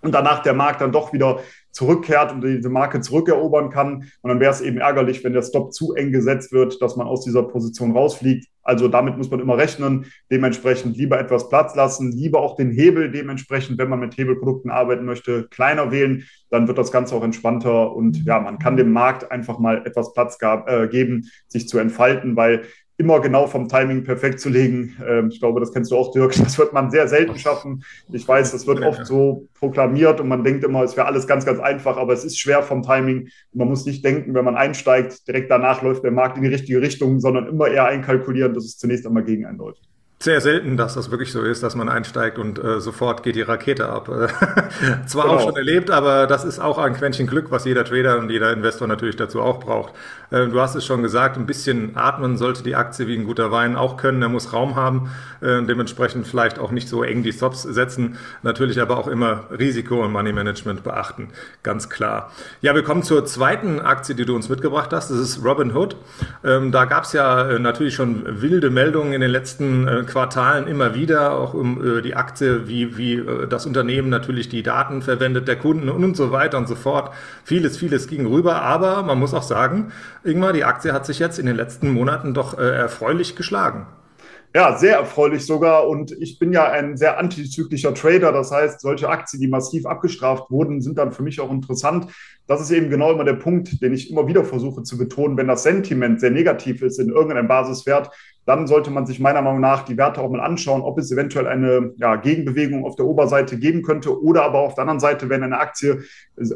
und 0.00 0.12
danach 0.12 0.42
der 0.42 0.54
Markt 0.54 0.80
dann 0.80 0.90
doch 0.90 1.12
wieder 1.12 1.38
zurückkehrt 1.72 2.32
und 2.32 2.44
diese 2.44 2.68
Marke 2.68 3.00
zurückerobern 3.00 3.70
kann. 3.70 4.04
Und 4.20 4.28
dann 4.28 4.40
wäre 4.40 4.52
es 4.52 4.60
eben 4.60 4.78
ärgerlich, 4.78 5.24
wenn 5.24 5.32
der 5.32 5.42
Stop 5.42 5.72
zu 5.72 5.94
eng 5.94 6.12
gesetzt 6.12 6.52
wird, 6.52 6.80
dass 6.80 6.96
man 6.96 7.06
aus 7.06 7.24
dieser 7.24 7.42
Position 7.42 7.92
rausfliegt. 7.92 8.46
Also 8.62 8.86
damit 8.86 9.16
muss 9.16 9.30
man 9.30 9.40
immer 9.40 9.58
rechnen. 9.58 10.06
Dementsprechend 10.30 10.96
lieber 10.96 11.18
etwas 11.18 11.48
Platz 11.48 11.74
lassen, 11.74 12.12
lieber 12.12 12.40
auch 12.40 12.54
den 12.54 12.70
Hebel 12.70 13.10
dementsprechend, 13.10 13.78
wenn 13.78 13.88
man 13.88 14.00
mit 14.00 14.16
Hebelprodukten 14.16 14.70
arbeiten 14.70 15.04
möchte, 15.04 15.48
kleiner 15.48 15.90
wählen. 15.90 16.24
Dann 16.50 16.68
wird 16.68 16.78
das 16.78 16.92
Ganze 16.92 17.14
auch 17.16 17.24
entspannter 17.24 17.92
und 17.94 18.24
ja, 18.24 18.38
man 18.38 18.58
kann 18.58 18.76
dem 18.76 18.92
Markt 18.92 19.32
einfach 19.32 19.58
mal 19.58 19.84
etwas 19.86 20.12
Platz 20.12 20.38
gab, 20.38 20.68
äh, 20.68 20.86
geben, 20.86 21.28
sich 21.48 21.68
zu 21.68 21.78
entfalten, 21.78 22.36
weil 22.36 22.62
immer 23.02 23.20
genau 23.20 23.48
vom 23.48 23.68
Timing 23.68 24.04
perfekt 24.04 24.38
zu 24.38 24.48
legen. 24.48 24.96
Ähm, 25.06 25.28
ich 25.32 25.40
glaube, 25.40 25.58
das 25.58 25.72
kennst 25.72 25.90
du 25.90 25.96
auch, 25.96 26.12
Dirk. 26.12 26.34
Das 26.36 26.56
wird 26.56 26.72
man 26.72 26.90
sehr 26.90 27.08
selten 27.08 27.36
schaffen. 27.36 27.84
Ich 28.12 28.26
weiß, 28.26 28.52
das 28.52 28.66
wird 28.66 28.82
oft 28.82 29.04
so 29.06 29.48
proklamiert 29.54 30.20
und 30.20 30.28
man 30.28 30.44
denkt 30.44 30.62
immer, 30.64 30.82
es 30.82 30.96
wäre 30.96 31.06
alles 31.06 31.26
ganz, 31.26 31.44
ganz 31.44 31.58
einfach, 31.58 31.96
aber 31.96 32.12
es 32.12 32.24
ist 32.24 32.38
schwer 32.38 32.62
vom 32.62 32.82
Timing. 32.82 33.28
Man 33.52 33.68
muss 33.68 33.84
nicht 33.84 34.04
denken, 34.04 34.34
wenn 34.34 34.44
man 34.44 34.56
einsteigt, 34.56 35.26
direkt 35.26 35.50
danach 35.50 35.82
läuft 35.82 36.04
der 36.04 36.12
Markt 36.12 36.36
in 36.36 36.44
die 36.44 36.48
richtige 36.48 36.80
Richtung, 36.80 37.18
sondern 37.18 37.48
immer 37.48 37.68
eher 37.68 37.86
einkalkulieren, 37.86 38.54
dass 38.54 38.64
es 38.64 38.78
zunächst 38.78 39.06
einmal 39.06 39.24
gegen 39.24 39.44
einen 39.46 39.58
läuft 39.58 39.91
sehr 40.22 40.40
selten, 40.40 40.76
dass 40.76 40.94
das 40.94 41.10
wirklich 41.10 41.32
so 41.32 41.42
ist, 41.42 41.62
dass 41.62 41.74
man 41.74 41.88
einsteigt 41.88 42.38
und 42.38 42.62
äh, 42.62 42.80
sofort 42.80 43.22
geht 43.22 43.34
die 43.34 43.42
Rakete 43.42 43.88
ab. 43.88 44.06
Zwar 45.06 45.24
genau. 45.24 45.36
auch 45.36 45.42
schon 45.42 45.56
erlebt, 45.56 45.90
aber 45.90 46.26
das 46.26 46.44
ist 46.44 46.60
auch 46.60 46.78
ein 46.78 46.94
Quäntchen 46.94 47.26
Glück, 47.26 47.50
was 47.50 47.64
jeder 47.64 47.84
Trader 47.84 48.18
und 48.18 48.30
jeder 48.30 48.52
Investor 48.52 48.86
natürlich 48.86 49.16
dazu 49.16 49.40
auch 49.40 49.58
braucht. 49.58 49.92
Äh, 50.30 50.46
du 50.46 50.60
hast 50.60 50.76
es 50.76 50.86
schon 50.86 51.02
gesagt, 51.02 51.36
ein 51.36 51.46
bisschen 51.46 51.96
atmen 51.96 52.36
sollte 52.36 52.62
die 52.62 52.76
Aktie 52.76 53.08
wie 53.08 53.16
ein 53.16 53.24
guter 53.24 53.50
Wein 53.50 53.74
auch 53.74 53.96
können. 53.96 54.22
Er 54.22 54.28
muss 54.28 54.52
Raum 54.52 54.76
haben, 54.76 55.10
äh, 55.40 55.62
dementsprechend 55.62 56.26
vielleicht 56.26 56.58
auch 56.58 56.70
nicht 56.70 56.88
so 56.88 57.02
eng 57.02 57.24
die 57.24 57.32
Stops 57.32 57.62
setzen, 57.62 58.16
natürlich 58.42 58.80
aber 58.80 58.98
auch 58.98 59.08
immer 59.08 59.44
Risiko 59.50 60.04
und 60.04 60.12
Money 60.12 60.32
Management 60.32 60.84
beachten, 60.84 61.28
ganz 61.64 61.90
klar. 61.90 62.30
Ja, 62.60 62.74
wir 62.74 62.84
kommen 62.84 63.02
zur 63.02 63.24
zweiten 63.24 63.80
Aktie, 63.80 64.14
die 64.14 64.24
du 64.24 64.36
uns 64.36 64.48
mitgebracht 64.48 64.92
hast. 64.92 65.10
Das 65.10 65.18
ist 65.18 65.44
Robinhood. 65.44 65.96
Ähm, 66.44 66.70
da 66.70 66.84
gab 66.84 67.04
es 67.04 67.12
ja 67.12 67.50
äh, 67.50 67.58
natürlich 67.58 67.94
schon 67.94 68.40
wilde 68.40 68.70
Meldungen 68.70 69.12
in 69.12 69.20
den 69.20 69.30
letzten 69.30 69.88
äh, 69.88 70.04
Quartalen 70.12 70.66
immer 70.66 70.94
wieder, 70.94 71.32
auch 71.32 71.54
um 71.54 71.98
äh, 71.98 72.02
die 72.02 72.14
Aktie, 72.14 72.68
wie, 72.68 72.98
wie 72.98 73.14
äh, 73.14 73.48
das 73.48 73.64
Unternehmen 73.64 74.10
natürlich 74.10 74.50
die 74.50 74.62
Daten 74.62 75.00
verwendet 75.00 75.48
der 75.48 75.56
Kunden 75.56 75.88
und 75.88 76.16
so 76.16 76.30
weiter 76.32 76.58
und 76.58 76.68
so 76.68 76.74
fort. 76.74 77.14
Vieles, 77.44 77.78
vieles 77.78 78.08
ging 78.08 78.26
rüber, 78.26 78.60
aber 78.60 79.02
man 79.02 79.18
muss 79.18 79.32
auch 79.32 79.42
sagen, 79.42 79.90
Ingmar, 80.22 80.52
die 80.52 80.64
Aktie 80.64 80.92
hat 80.92 81.06
sich 81.06 81.18
jetzt 81.18 81.38
in 81.38 81.46
den 81.46 81.56
letzten 81.56 81.90
Monaten 81.90 82.34
doch 82.34 82.58
äh, 82.58 82.62
erfreulich 82.62 83.36
geschlagen. 83.36 83.86
Ja, 84.54 84.76
sehr 84.76 84.96
erfreulich 84.96 85.46
sogar. 85.46 85.88
Und 85.88 86.12
ich 86.12 86.38
bin 86.38 86.52
ja 86.52 86.70
ein 86.70 86.98
sehr 86.98 87.18
antizyklischer 87.18 87.94
Trader. 87.94 88.32
Das 88.32 88.50
heißt, 88.50 88.82
solche 88.82 89.08
Aktien, 89.08 89.40
die 89.40 89.48
massiv 89.48 89.86
abgestraft 89.86 90.50
wurden, 90.50 90.82
sind 90.82 90.98
dann 90.98 91.12
für 91.12 91.22
mich 91.22 91.40
auch 91.40 91.50
interessant. 91.50 92.08
Das 92.46 92.60
ist 92.60 92.70
eben 92.70 92.90
genau 92.90 93.12
immer 93.12 93.24
der 93.24 93.34
Punkt, 93.34 93.80
den 93.80 93.94
ich 93.94 94.10
immer 94.10 94.26
wieder 94.26 94.44
versuche 94.44 94.82
zu 94.82 94.98
betonen. 94.98 95.38
Wenn 95.38 95.48
das 95.48 95.62
Sentiment 95.62 96.20
sehr 96.20 96.30
negativ 96.30 96.82
ist 96.82 96.98
in 96.98 97.08
irgendeinem 97.08 97.48
Basiswert, 97.48 98.10
dann 98.44 98.66
sollte 98.66 98.90
man 98.90 99.06
sich 99.06 99.20
meiner 99.20 99.40
Meinung 99.40 99.60
nach 99.60 99.84
die 99.84 99.96
Werte 99.96 100.20
auch 100.20 100.30
mal 100.30 100.40
anschauen, 100.40 100.82
ob 100.82 100.98
es 100.98 101.12
eventuell 101.12 101.46
eine 101.46 101.92
ja, 101.96 102.16
Gegenbewegung 102.16 102.84
auf 102.84 102.96
der 102.96 103.06
Oberseite 103.06 103.56
geben 103.56 103.82
könnte 103.82 104.20
oder 104.20 104.42
aber 104.42 104.58
auf 104.60 104.74
der 104.74 104.82
anderen 104.82 105.00
Seite, 105.00 105.28
wenn 105.28 105.44
eine 105.44 105.58
Aktie 105.58 106.02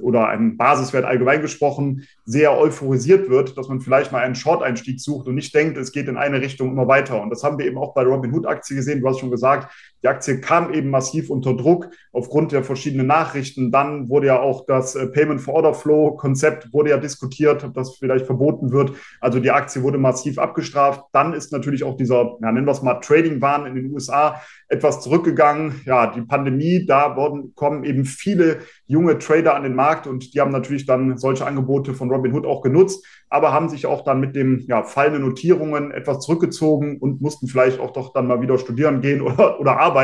oder 0.03 0.29
ein 0.29 0.57
Basiswert 0.57 1.05
allgemein 1.05 1.43
gesprochen 1.43 2.05
sehr 2.25 2.59
euphorisiert 2.59 3.31
wird, 3.31 3.57
dass 3.57 3.69
man 3.69 3.81
vielleicht 3.81 4.11
mal 4.11 4.23
einen 4.23 4.35
Short-Einstieg 4.35 5.01
sucht 5.01 5.29
und 5.29 5.37
nicht 5.37 5.55
denkt, 5.55 5.77
es 5.79 5.93
geht 5.93 6.09
in 6.09 6.17
eine 6.17 6.41
Richtung 6.41 6.73
immer 6.73 6.89
weiter. 6.89 7.23
Und 7.23 7.31
das 7.31 7.45
haben 7.45 7.59
wir 7.59 7.67
eben 7.67 7.79
auch 7.79 7.95
bei 7.95 8.03
Robinhood-Aktie 8.03 8.75
gesehen. 8.75 9.01
Du 9.01 9.09
hast 9.09 9.21
schon 9.21 9.31
gesagt, 9.31 9.73
Die 10.07 10.11
Aktie 10.11 10.41
kam 10.41 10.73
eben 10.73 10.91
massiv 10.91 11.31
unter 11.31 11.57
Druck 11.57 11.89
aufgrund 12.13 12.53
der 12.53 12.63
verschiedenen 12.63 13.09
Nachrichten. 13.09 13.73
Dann 13.73 14.09
wurde 14.09 14.29
ja 14.29 14.39
auch 14.39 14.65
das 14.65 14.95
äh, 14.95 15.09
Payment 15.09 15.41
for 15.41 15.55
Order 15.55 15.75
Flow 15.75 16.13
Konzept 16.17 16.73
wurde 16.73 16.91
ja 16.91 16.97
diskutiert, 16.97 17.65
ob 17.65 17.75
das 17.75 17.97
vielleicht 17.97 18.25
verboten 18.25 18.71
wird. 18.71 18.93
Also 19.21 19.41
die 19.41 19.51
Aktie 19.51 19.83
wurde 19.83 19.99
massiv 19.99 20.39
abgestraft. 20.39 21.03
Dann 21.13 21.33
ist 21.33 21.51
natürlich 21.51 21.83
auch 21.83 21.97
dieser, 21.97 22.37
ja, 22.41 22.53
nennen 22.53 22.69
wir 22.69 22.71
es 22.71 22.83
mal 22.83 23.01
Trading-Wahn 23.01 23.67
in 23.67 23.75
den 23.75 23.93
USA 23.93 24.41
etwas 24.69 25.01
zurückgegangen. 25.01 25.81
Ja, 25.85 26.07
die 26.07 26.23
Pandemie, 26.23 26.87
da 26.87 27.17
wurden, 27.17 27.57
kommen 27.57 27.83
eben 27.83 28.05
viele 28.05 28.61
junge 28.87 29.19
Trader 29.19 29.57
an 29.57 29.65
den 29.65 29.75
Markt 29.75 30.07
und 30.07 30.35
die 30.35 30.41
haben 30.41 30.53
natürlich 30.53 30.87
dann 30.87 31.19
solche 31.19 31.45
Angebote 31.45 31.95
von 31.95 32.11
Robinhood 32.11 32.47
auch 32.47 32.63
genutzt, 32.63 33.05
aber 33.29 33.53
haben 33.53 33.69
sich 33.69 33.87
auch 33.87 34.05
dann 34.05 34.21
mit 34.21 34.37
dem 34.37 34.61
ja, 34.69 34.85
fallenden 34.85 35.23
Notierungen 35.23 35.91
etwas 35.91 36.21
zurückgezogen 36.21 36.99
und 36.99 37.21
mussten 37.21 37.49
vielleicht 37.49 37.81
auch 37.81 37.93
doch 37.93 38.13
dann 38.13 38.29
mal 38.29 38.41
wieder 38.41 38.59
studieren 38.59 39.01
gehen 39.01 39.21
oder, 39.23 39.61
oder 39.61 39.79
arbeiten. 39.79 39.96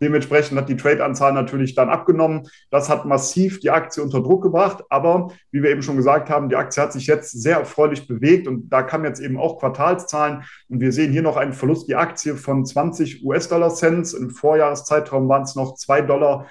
Dementsprechend 0.00 0.58
hat 0.58 0.68
die 0.68 0.76
Trade-Anzahl 0.76 1.32
natürlich 1.32 1.74
dann 1.74 1.88
abgenommen. 1.88 2.48
Das 2.70 2.88
hat 2.88 3.04
massiv 3.04 3.60
die 3.60 3.70
Aktie 3.70 4.02
unter 4.02 4.22
Druck 4.22 4.42
gebracht, 4.42 4.84
aber 4.88 5.28
wie 5.50 5.62
wir 5.62 5.70
eben 5.70 5.82
schon 5.82 5.96
gesagt 5.96 6.30
haben, 6.30 6.48
die 6.48 6.56
Aktie 6.56 6.82
hat 6.82 6.92
sich 6.92 7.06
jetzt 7.06 7.30
sehr 7.30 7.58
erfreulich 7.58 8.06
bewegt 8.06 8.46
und 8.46 8.68
da 8.68 8.82
kamen 8.82 9.04
jetzt 9.04 9.20
eben 9.20 9.38
auch 9.38 9.58
Quartalszahlen 9.58 10.44
und 10.68 10.80
wir 10.80 10.92
sehen 10.92 11.12
hier 11.12 11.22
noch 11.22 11.36
einen 11.36 11.52
Verlust 11.52 11.88
die 11.88 11.96
Aktie 11.96 12.36
von 12.36 12.64
20 12.64 13.24
US-Dollar-Cents. 13.24 14.14
Im 14.14 14.30
Vorjahreszeitraum 14.30 15.28
waren 15.28 15.42
es 15.42 15.54
noch 15.54 15.76
2,06 15.76 16.06
Dollar. 16.06 16.46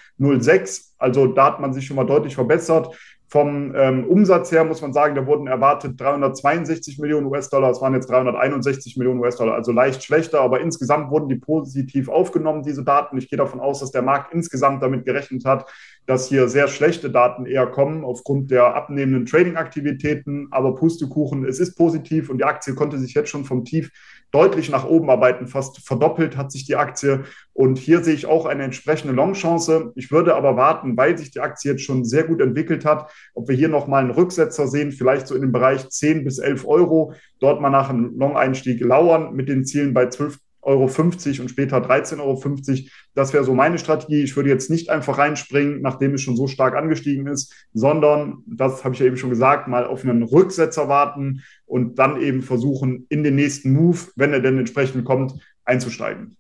Also 0.98 1.28
da 1.28 1.46
hat 1.46 1.60
man 1.60 1.74
sich 1.74 1.86
schon 1.86 1.98
mal 1.98 2.06
deutlich 2.06 2.36
verbessert. 2.36 2.96
Vom 3.36 3.76
ähm, 3.76 4.06
Umsatz 4.06 4.50
her 4.54 4.64
muss 4.64 4.82
man 4.82 4.94
sagen, 4.94 5.14
da 5.14 5.28
wurden 5.28 5.48
erwartet 5.48 6.00
362 6.00 7.00
Millionen 7.00 7.26
US-Dollar, 7.26 7.70
es 7.70 7.82
waren 7.82 7.94
jetzt 7.94 8.10
361 8.10 8.96
Millionen 8.96 9.20
US-Dollar, 9.20 9.56
also 9.56 9.74
leicht 9.74 10.06
schlechter, 10.06 10.40
aber 10.40 10.62
insgesamt 10.62 11.12
wurden 11.12 11.28
die 11.28 11.36
positiv 11.36 12.08
aufgenommen, 12.08 12.64
diese 12.64 12.86
Daten. 12.86 13.18
Ich 13.18 13.28
gehe 13.28 13.36
davon 13.36 13.60
aus, 13.60 13.82
dass 13.82 13.92
der 13.92 14.04
Markt 14.04 14.34
insgesamt 14.34 14.82
damit 14.82 15.04
gerechnet 15.04 15.44
hat, 15.44 15.70
dass 16.06 16.30
hier 16.30 16.48
sehr 16.48 16.68
schlechte 16.68 17.10
Daten 17.10 17.46
eher 17.46 17.68
kommen 17.68 18.04
aufgrund 18.04 18.52
der 18.52 18.76
abnehmenden 18.76 19.26
Trading-Aktivitäten. 19.26 20.48
Aber 20.52 20.76
Pustekuchen, 20.76 21.46
es 21.46 21.60
ist 21.60 21.76
positiv 21.76 22.30
und 22.30 22.38
die 22.38 22.44
Aktie 22.44 22.76
konnte 22.76 23.00
sich 23.00 23.14
jetzt 23.14 23.30
schon 23.30 23.46
vom 23.46 23.66
Tief 23.66 23.92
deutlich 24.32 24.70
nach 24.70 24.86
oben 24.86 25.10
arbeiten. 25.10 25.48
Fast 25.48 25.86
verdoppelt 25.86 26.38
hat 26.38 26.52
sich 26.52 26.66
die 26.66 26.76
Aktie. 26.76 27.24
Und 27.54 27.78
hier 27.78 28.04
sehe 28.04 28.14
ich 28.14 28.26
auch 28.26 28.46
eine 28.46 28.64
entsprechende 28.64 29.14
Long-Chance. 29.14 29.94
Ich 29.96 30.12
würde 30.12 30.36
aber 30.36 30.58
warten, 30.58 30.98
weil 30.98 31.18
sich 31.18 31.32
die 31.32 31.40
Aktie 31.40 31.72
jetzt 31.72 31.84
schon 31.84 32.04
sehr 32.04 32.26
gut 32.26 32.42
entwickelt 32.42 32.86
hat, 32.86 33.12
ob 33.34 33.48
wir 33.48 33.56
hier 33.56 33.70
nochmal 33.70 34.04
einen 34.04 34.12
Rücksetzer 34.12 34.68
sehen, 34.68 34.92
vielleicht 34.92 35.28
so 35.28 35.36
in 35.36 35.42
dem 35.42 35.54
Bereich 35.54 35.90
10 35.90 36.24
bis 36.26 36.40
11 36.40 36.68
Euro. 36.68 37.14
Dort 37.40 37.62
mal 37.62 37.70
nach 37.70 37.90
einem 37.90 38.18
Long-Einstieg 38.18 38.82
lauern 38.82 39.34
mit 39.34 39.48
den 39.48 39.66
Zielen 39.66 39.94
bei 39.94 40.08
12 40.08 40.38
Euro 40.66 40.88
50 40.88 41.42
und 41.42 41.50
später 41.50 41.78
13,50 41.78 42.20
Euro. 42.20 42.90
Das 43.14 43.34
wäre 43.34 43.44
so 43.44 43.54
meine 43.54 43.78
Strategie. 43.78 44.24
Ich 44.24 44.36
würde 44.36 44.50
jetzt 44.50 44.70
nicht 44.70 44.90
einfach 44.90 45.18
reinspringen, 45.18 45.82
nachdem 45.82 46.16
es 46.16 46.22
schon 46.22 46.36
so 46.36 46.48
stark 46.48 46.76
angestiegen 46.76 47.28
ist, 47.28 47.54
sondern, 47.74 48.44
das 48.46 48.84
habe 48.84 48.94
ich 48.96 49.00
ja 49.00 49.06
eben 49.06 49.18
schon 49.18 49.30
gesagt, 49.30 49.68
mal 49.68 49.86
auf 49.86 50.04
einen 50.04 50.24
Rücksetzer 50.24 50.88
warten 50.88 51.44
und 51.66 52.00
dann 52.00 52.22
eben 52.22 52.42
versuchen, 52.42 53.06
in 53.10 53.24
den 53.24 53.36
nächsten 53.36 53.74
Move, 53.74 54.00
wenn 54.16 54.34
er 54.34 54.42
denn 54.42 54.58
entsprechend 54.58 55.06
kommt, 55.06 55.34
einzusteigen. 55.64 56.38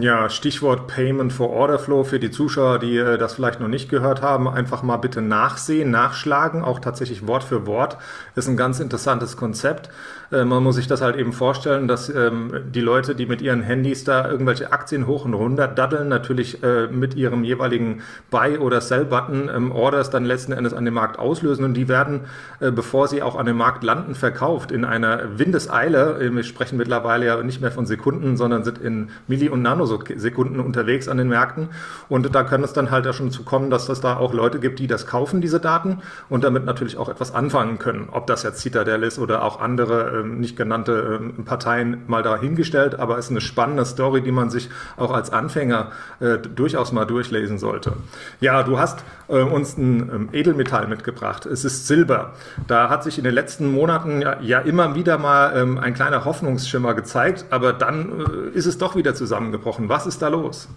Ja, 0.00 0.28
Stichwort 0.28 0.88
Payment 0.88 1.32
for 1.32 1.50
Order 1.50 1.78
Flow 1.78 2.02
für 2.02 2.18
die 2.18 2.32
Zuschauer, 2.32 2.80
die 2.80 2.96
äh, 2.96 3.16
das 3.16 3.34
vielleicht 3.34 3.60
noch 3.60 3.68
nicht 3.68 3.88
gehört 3.88 4.22
haben, 4.22 4.48
einfach 4.48 4.82
mal 4.82 4.96
bitte 4.96 5.22
nachsehen, 5.22 5.92
nachschlagen, 5.92 6.64
auch 6.64 6.80
tatsächlich 6.80 7.28
Wort 7.28 7.44
für 7.44 7.64
Wort. 7.66 7.98
Ist 8.34 8.48
ein 8.48 8.56
ganz 8.56 8.80
interessantes 8.80 9.36
Konzept. 9.36 9.90
Äh, 10.34 10.44
man 10.44 10.62
muss 10.62 10.76
sich 10.76 10.86
das 10.86 11.00
halt 11.00 11.16
eben 11.16 11.32
vorstellen, 11.32 11.86
dass 11.86 12.08
ähm, 12.08 12.50
die 12.74 12.80
Leute, 12.80 13.14
die 13.14 13.26
mit 13.26 13.40
ihren 13.40 13.62
Handys 13.62 14.04
da 14.04 14.28
irgendwelche 14.28 14.72
Aktien 14.72 15.06
hoch 15.06 15.24
und 15.24 15.34
runter 15.34 15.68
daddeln, 15.68 16.08
natürlich 16.08 16.62
äh, 16.62 16.88
mit 16.88 17.14
ihrem 17.14 17.44
jeweiligen 17.44 18.02
Buy- 18.30 18.58
oder 18.58 18.80
Sell-Button 18.80 19.50
ähm, 19.54 19.72
Orders 19.72 20.10
dann 20.10 20.24
letzten 20.24 20.52
Endes 20.52 20.74
an 20.74 20.84
den 20.84 20.94
Markt 20.94 21.18
auslösen 21.18 21.64
und 21.64 21.74
die 21.74 21.88
werden, 21.88 22.22
äh, 22.60 22.70
bevor 22.70 23.06
sie 23.08 23.22
auch 23.22 23.36
an 23.36 23.46
den 23.46 23.56
Markt 23.56 23.84
landen, 23.84 24.14
verkauft 24.14 24.72
in 24.72 24.84
einer 24.84 25.38
Windeseile. 25.38 26.18
Äh, 26.20 26.34
wir 26.34 26.42
sprechen 26.42 26.76
mittlerweile 26.76 27.26
ja 27.26 27.42
nicht 27.42 27.60
mehr 27.60 27.70
von 27.70 27.86
Sekunden, 27.86 28.36
sondern 28.36 28.64
sind 28.64 28.78
in 28.78 29.10
Milli- 29.28 29.48
und 29.48 29.62
Nanosekunden 29.62 30.60
unterwegs 30.60 31.08
an 31.08 31.18
den 31.18 31.28
Märkten 31.28 31.68
und 32.08 32.34
da 32.34 32.42
kann 32.42 32.64
es 32.64 32.72
dann 32.72 32.90
halt 32.90 33.06
ja 33.06 33.12
schon 33.12 33.30
zu 33.30 33.44
kommen, 33.44 33.70
dass 33.70 33.86
das 33.86 34.00
da 34.00 34.16
auch 34.16 34.34
Leute 34.34 34.58
gibt, 34.58 34.78
die 34.78 34.86
das 34.86 35.06
kaufen, 35.06 35.40
diese 35.40 35.60
Daten 35.60 35.98
und 36.28 36.42
damit 36.42 36.64
natürlich 36.64 36.96
auch 36.96 37.08
etwas 37.08 37.34
anfangen 37.34 37.78
können. 37.78 38.08
Ob 38.10 38.26
das 38.26 38.42
jetzt 38.42 38.60
Citadel 38.60 39.02
ist 39.02 39.18
oder 39.18 39.44
auch 39.44 39.60
andere 39.60 40.20
ähm, 40.20 40.23
nicht 40.24 40.56
genannte 40.56 41.20
ähm, 41.20 41.44
Parteien 41.44 42.02
mal 42.06 42.22
dahingestellt, 42.22 42.98
aber 42.98 43.18
es 43.18 43.26
ist 43.26 43.30
eine 43.30 43.40
spannende 43.40 43.84
Story, 43.84 44.22
die 44.22 44.32
man 44.32 44.50
sich 44.50 44.68
auch 44.96 45.12
als 45.12 45.30
Anfänger 45.30 45.92
äh, 46.20 46.38
durchaus 46.38 46.92
mal 46.92 47.04
durchlesen 47.04 47.58
sollte. 47.58 47.94
Ja, 48.40 48.62
du 48.62 48.78
hast 48.78 49.04
äh, 49.28 49.40
uns 49.40 49.76
ein 49.76 50.10
ähm, 50.12 50.28
Edelmetall 50.32 50.86
mitgebracht. 50.86 51.46
Es 51.46 51.64
ist 51.64 51.86
Silber. 51.86 52.32
Da 52.66 52.90
hat 52.90 53.04
sich 53.04 53.18
in 53.18 53.24
den 53.24 53.34
letzten 53.34 53.72
Monaten 53.72 54.20
ja, 54.20 54.40
ja 54.40 54.58
immer 54.60 54.94
wieder 54.94 55.18
mal 55.18 55.56
ähm, 55.56 55.78
ein 55.78 55.94
kleiner 55.94 56.24
Hoffnungsschimmer 56.24 56.94
gezeigt, 56.94 57.46
aber 57.50 57.72
dann 57.72 58.20
äh, 58.20 58.56
ist 58.56 58.66
es 58.66 58.78
doch 58.78 58.96
wieder 58.96 59.14
zusammengebrochen. 59.14 59.88
Was 59.88 60.06
ist 60.06 60.22
da 60.22 60.28
los? 60.28 60.68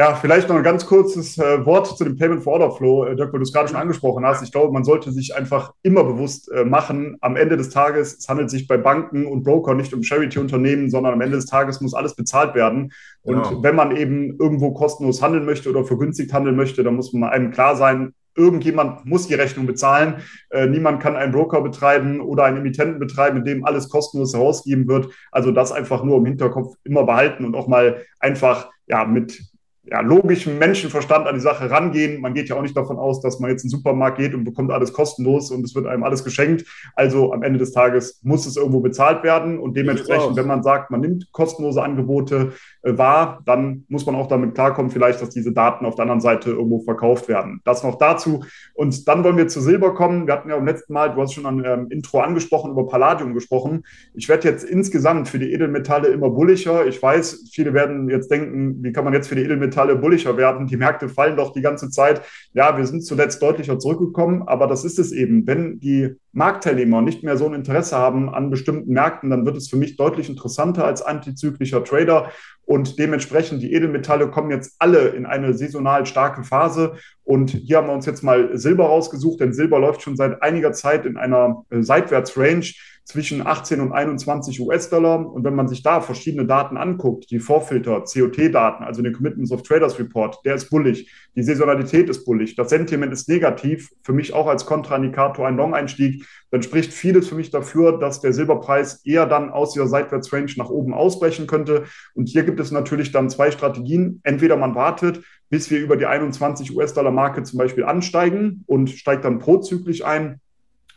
Ja, 0.00 0.14
vielleicht 0.14 0.48
noch 0.48 0.56
ein 0.56 0.62
ganz 0.62 0.86
kurzes 0.86 1.36
äh, 1.36 1.66
Wort 1.66 1.86
zu 1.98 2.04
dem 2.04 2.16
Payment 2.16 2.42
for 2.42 2.54
Order 2.54 2.70
Flow, 2.70 3.04
äh, 3.04 3.14
Dirk, 3.14 3.34
weil 3.34 3.40
du 3.40 3.42
es 3.42 3.52
gerade 3.52 3.68
schon 3.68 3.76
angesprochen 3.76 4.24
hast. 4.24 4.42
Ich 4.42 4.50
glaube, 4.50 4.72
man 4.72 4.82
sollte 4.82 5.12
sich 5.12 5.36
einfach 5.36 5.74
immer 5.82 6.04
bewusst 6.04 6.50
äh, 6.50 6.64
machen, 6.64 7.18
am 7.20 7.36
Ende 7.36 7.58
des 7.58 7.68
Tages, 7.68 8.16
es 8.16 8.26
handelt 8.26 8.48
sich 8.48 8.66
bei 8.66 8.78
Banken 8.78 9.26
und 9.26 9.42
Broker 9.42 9.74
nicht 9.74 9.92
um 9.92 10.02
Charity-Unternehmen, 10.02 10.88
sondern 10.88 11.12
am 11.12 11.20
Ende 11.20 11.36
des 11.36 11.44
Tages 11.44 11.82
muss 11.82 11.92
alles 11.92 12.14
bezahlt 12.14 12.54
werden. 12.54 12.92
Und 13.20 13.42
genau. 13.42 13.62
wenn 13.62 13.76
man 13.76 13.94
eben 13.94 14.38
irgendwo 14.40 14.72
kostenlos 14.72 15.20
handeln 15.20 15.44
möchte 15.44 15.68
oder 15.68 15.84
vergünstigt 15.84 16.32
handeln 16.32 16.56
möchte, 16.56 16.82
dann 16.82 16.96
muss 16.96 17.12
man 17.12 17.28
einem 17.28 17.50
klar 17.50 17.76
sein, 17.76 18.14
irgendjemand 18.34 19.04
muss 19.04 19.26
die 19.26 19.34
Rechnung 19.34 19.66
bezahlen. 19.66 20.22
Äh, 20.48 20.66
niemand 20.66 21.02
kann 21.02 21.14
einen 21.14 21.32
Broker 21.32 21.60
betreiben 21.60 22.22
oder 22.22 22.44
einen 22.44 22.56
Emittenten 22.56 23.00
betreiben, 23.00 23.40
in 23.40 23.44
dem 23.44 23.64
alles 23.66 23.90
kostenlos 23.90 24.32
herausgegeben 24.32 24.88
wird. 24.88 25.10
Also 25.30 25.50
das 25.50 25.72
einfach 25.72 26.02
nur 26.04 26.16
im 26.16 26.24
Hinterkopf 26.24 26.74
immer 26.84 27.04
behalten 27.04 27.44
und 27.44 27.54
auch 27.54 27.68
mal 27.68 28.00
einfach 28.18 28.70
ja 28.86 29.04
mit 29.04 29.49
ja, 29.90 30.00
logischem 30.00 30.58
Menschenverstand 30.58 31.26
an 31.26 31.34
die 31.34 31.40
Sache 31.40 31.70
rangehen. 31.70 32.20
Man 32.20 32.32
geht 32.32 32.48
ja 32.48 32.56
auch 32.56 32.62
nicht 32.62 32.76
davon 32.76 32.96
aus, 32.96 33.20
dass 33.20 33.40
man 33.40 33.50
jetzt 33.50 33.64
in 33.64 33.70
den 33.70 33.76
Supermarkt 33.76 34.18
geht 34.18 34.34
und 34.34 34.44
bekommt 34.44 34.70
alles 34.70 34.92
kostenlos 34.92 35.50
und 35.50 35.64
es 35.64 35.74
wird 35.74 35.86
einem 35.86 36.04
alles 36.04 36.22
geschenkt. 36.22 36.64
Also 36.94 37.32
am 37.32 37.42
Ende 37.42 37.58
des 37.58 37.72
Tages 37.72 38.20
muss 38.22 38.46
es 38.46 38.56
irgendwo 38.56 38.80
bezahlt 38.80 39.24
werden 39.24 39.58
und 39.58 39.76
dementsprechend, 39.76 40.36
wenn 40.36 40.46
man 40.46 40.62
sagt, 40.62 40.90
man 40.92 41.00
nimmt 41.00 41.32
kostenlose 41.32 41.82
Angebote 41.82 42.52
äh, 42.82 42.96
wahr, 42.96 43.42
dann 43.46 43.84
muss 43.88 44.06
man 44.06 44.14
auch 44.14 44.28
damit 44.28 44.54
klarkommen, 44.54 44.90
vielleicht, 44.92 45.20
dass 45.20 45.30
diese 45.30 45.52
Daten 45.52 45.84
auf 45.84 45.96
der 45.96 46.04
anderen 46.04 46.20
Seite 46.20 46.50
irgendwo 46.50 46.78
verkauft 46.80 47.28
werden. 47.28 47.60
Das 47.64 47.82
noch 47.82 47.98
dazu. 47.98 48.44
Und 48.74 49.08
dann 49.08 49.24
wollen 49.24 49.36
wir 49.36 49.48
zu 49.48 49.60
Silber 49.60 49.94
kommen. 49.94 50.26
Wir 50.26 50.34
hatten 50.34 50.48
ja 50.48 50.56
beim 50.56 50.66
letzten 50.66 50.92
Mal, 50.92 51.08
du 51.08 51.20
hast 51.20 51.34
schon 51.34 51.46
am 51.46 51.64
ähm, 51.64 51.88
Intro 51.90 52.20
angesprochen, 52.20 52.70
über 52.70 52.86
Palladium 52.86 53.34
gesprochen. 53.34 53.82
Ich 54.14 54.28
werde 54.28 54.48
jetzt 54.48 54.64
insgesamt 54.64 55.28
für 55.28 55.38
die 55.38 55.52
Edelmetalle 55.52 56.08
immer 56.08 56.30
bullischer. 56.30 56.86
Ich 56.86 57.02
weiß, 57.02 57.50
viele 57.52 57.74
werden 57.74 58.08
jetzt 58.08 58.30
denken, 58.30 58.82
wie 58.82 58.92
kann 58.92 59.04
man 59.04 59.12
jetzt 59.12 59.28
für 59.28 59.34
die 59.34 59.42
Edelmetalle 59.42 59.79
Metalle 59.80 59.96
bullischer 59.96 60.36
werden. 60.36 60.66
Die 60.66 60.76
Märkte 60.76 61.08
fallen 61.08 61.36
doch 61.36 61.52
die 61.52 61.62
ganze 61.62 61.90
Zeit. 61.90 62.22
Ja, 62.52 62.76
wir 62.76 62.86
sind 62.86 63.02
zuletzt 63.02 63.40
deutlicher 63.42 63.78
zurückgekommen, 63.78 64.42
aber 64.46 64.66
das 64.66 64.84
ist 64.84 64.98
es 64.98 65.10
eben. 65.10 65.46
Wenn 65.46 65.80
die 65.80 66.16
Marktteilnehmer 66.32 67.00
nicht 67.00 67.24
mehr 67.24 67.36
so 67.36 67.46
ein 67.46 67.54
Interesse 67.54 67.96
haben 67.96 68.28
an 68.28 68.50
bestimmten 68.50 68.92
Märkten, 68.92 69.30
dann 69.30 69.46
wird 69.46 69.56
es 69.56 69.68
für 69.68 69.76
mich 69.76 69.96
deutlich 69.96 70.28
interessanter 70.28 70.84
als 70.84 71.02
antizyklischer 71.02 71.82
Trader. 71.82 72.30
Und 72.66 72.98
dementsprechend, 72.98 73.62
die 73.62 73.72
Edelmetalle 73.72 74.30
kommen 74.30 74.50
jetzt 74.50 74.76
alle 74.78 75.08
in 75.08 75.26
eine 75.26 75.54
saisonal 75.54 76.04
starke 76.04 76.44
Phase. 76.44 76.94
Und 77.24 77.50
hier 77.50 77.78
haben 77.78 77.88
wir 77.88 77.94
uns 77.94 78.06
jetzt 78.06 78.22
mal 78.22 78.56
Silber 78.58 78.84
rausgesucht, 78.84 79.40
denn 79.40 79.54
Silber 79.54 79.80
läuft 79.80 80.02
schon 80.02 80.16
seit 80.16 80.42
einiger 80.42 80.72
Zeit 80.72 81.06
in 81.06 81.16
einer 81.16 81.64
äh, 81.70 81.82
Seitwärtsrange 81.82 82.74
zwischen 83.04 83.46
18 83.46 83.80
und 83.80 83.92
21 83.92 84.60
US-Dollar. 84.60 85.26
Und 85.26 85.44
wenn 85.44 85.54
man 85.54 85.68
sich 85.68 85.82
da 85.82 86.00
verschiedene 86.00 86.46
Daten 86.46 86.76
anguckt, 86.76 87.30
die 87.30 87.40
Vorfilter, 87.40 88.04
COT-Daten, 88.04 88.84
also 88.84 89.02
den 89.02 89.12
Commitments 89.12 89.52
of 89.52 89.62
Traders 89.62 89.98
Report, 89.98 90.38
der 90.44 90.54
ist 90.54 90.70
bullig. 90.70 91.10
Die 91.34 91.42
Saisonalität 91.42 92.08
ist 92.08 92.24
bullig. 92.24 92.54
Das 92.56 92.70
Sentiment 92.70 93.12
ist 93.12 93.28
negativ. 93.28 93.90
Für 94.02 94.12
mich 94.12 94.32
auch 94.32 94.46
als 94.46 94.66
Kontraindikator 94.66 95.46
ein 95.46 95.56
Long-Einstieg. 95.56 96.24
Dann 96.50 96.62
spricht 96.62 96.92
vieles 96.92 97.28
für 97.28 97.34
mich 97.34 97.50
dafür, 97.50 97.98
dass 97.98 98.20
der 98.20 98.32
Silberpreis 98.32 99.04
eher 99.04 99.26
dann 99.26 99.50
aus 99.50 99.72
dieser 99.72 99.86
Seitwärtsrange 99.86 100.52
nach 100.56 100.70
oben 100.70 100.94
ausbrechen 100.94 101.46
könnte. 101.46 101.84
Und 102.14 102.28
hier 102.28 102.44
gibt 102.44 102.60
es 102.60 102.70
natürlich 102.70 103.12
dann 103.12 103.30
zwei 103.30 103.50
Strategien. 103.50 104.20
Entweder 104.22 104.56
man 104.56 104.74
wartet, 104.74 105.22
bis 105.48 105.70
wir 105.70 105.80
über 105.80 105.96
die 105.96 106.06
21 106.06 106.74
US-Dollar-Marke 106.76 107.42
zum 107.42 107.58
Beispiel 107.58 107.84
ansteigen 107.84 108.64
und 108.66 108.90
steigt 108.90 109.24
dann 109.24 109.40
prozyklisch 109.40 110.04
ein. 110.04 110.40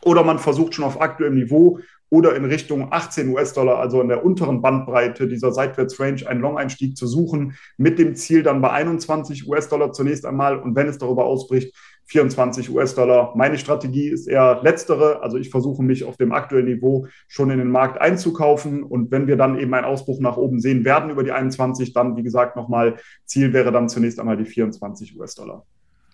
Oder 0.04 0.22
man 0.22 0.38
versucht 0.38 0.74
schon 0.74 0.84
auf 0.84 1.00
aktuellem 1.00 1.34
Niveau 1.34 1.80
oder 2.10 2.36
in 2.36 2.44
Richtung 2.44 2.92
18 2.92 3.28
US-Dollar, 3.30 3.78
also 3.78 4.00
in 4.00 4.08
der 4.08 4.24
unteren 4.24 4.62
Bandbreite 4.62 5.26
dieser 5.26 5.52
Seitwärtsrange, 5.52 6.26
einen 6.28 6.40
Long-Einstieg 6.40 6.96
zu 6.96 7.06
suchen, 7.06 7.56
mit 7.76 7.98
dem 7.98 8.14
Ziel 8.14 8.42
dann 8.42 8.60
bei 8.60 8.70
21 8.70 9.48
US-Dollar 9.48 9.92
zunächst 9.92 10.24
einmal 10.24 10.58
und 10.58 10.76
wenn 10.76 10.86
es 10.86 10.98
darüber 10.98 11.24
ausbricht, 11.24 11.74
24 12.06 12.70
US-Dollar. 12.70 13.32
Meine 13.34 13.58
Strategie 13.58 14.08
ist 14.08 14.26
eher 14.26 14.60
letztere. 14.62 15.22
Also 15.22 15.38
ich 15.38 15.50
versuche 15.50 15.82
mich 15.82 16.04
auf 16.04 16.16
dem 16.16 16.32
aktuellen 16.32 16.66
Niveau 16.66 17.06
schon 17.28 17.50
in 17.50 17.58
den 17.58 17.70
Markt 17.70 18.00
einzukaufen. 18.00 18.82
Und 18.82 19.10
wenn 19.10 19.26
wir 19.26 19.36
dann 19.36 19.58
eben 19.58 19.72
einen 19.72 19.86
Ausbruch 19.86 20.20
nach 20.20 20.36
oben 20.36 20.60
sehen 20.60 20.84
werden 20.84 21.10
über 21.10 21.24
die 21.24 21.32
21, 21.32 21.92
dann, 21.94 22.16
wie 22.16 22.22
gesagt, 22.22 22.56
nochmal 22.56 22.96
Ziel 23.24 23.52
wäre 23.52 23.72
dann 23.72 23.88
zunächst 23.88 24.20
einmal 24.20 24.36
die 24.36 24.44
24 24.44 25.18
US-Dollar. 25.18 25.64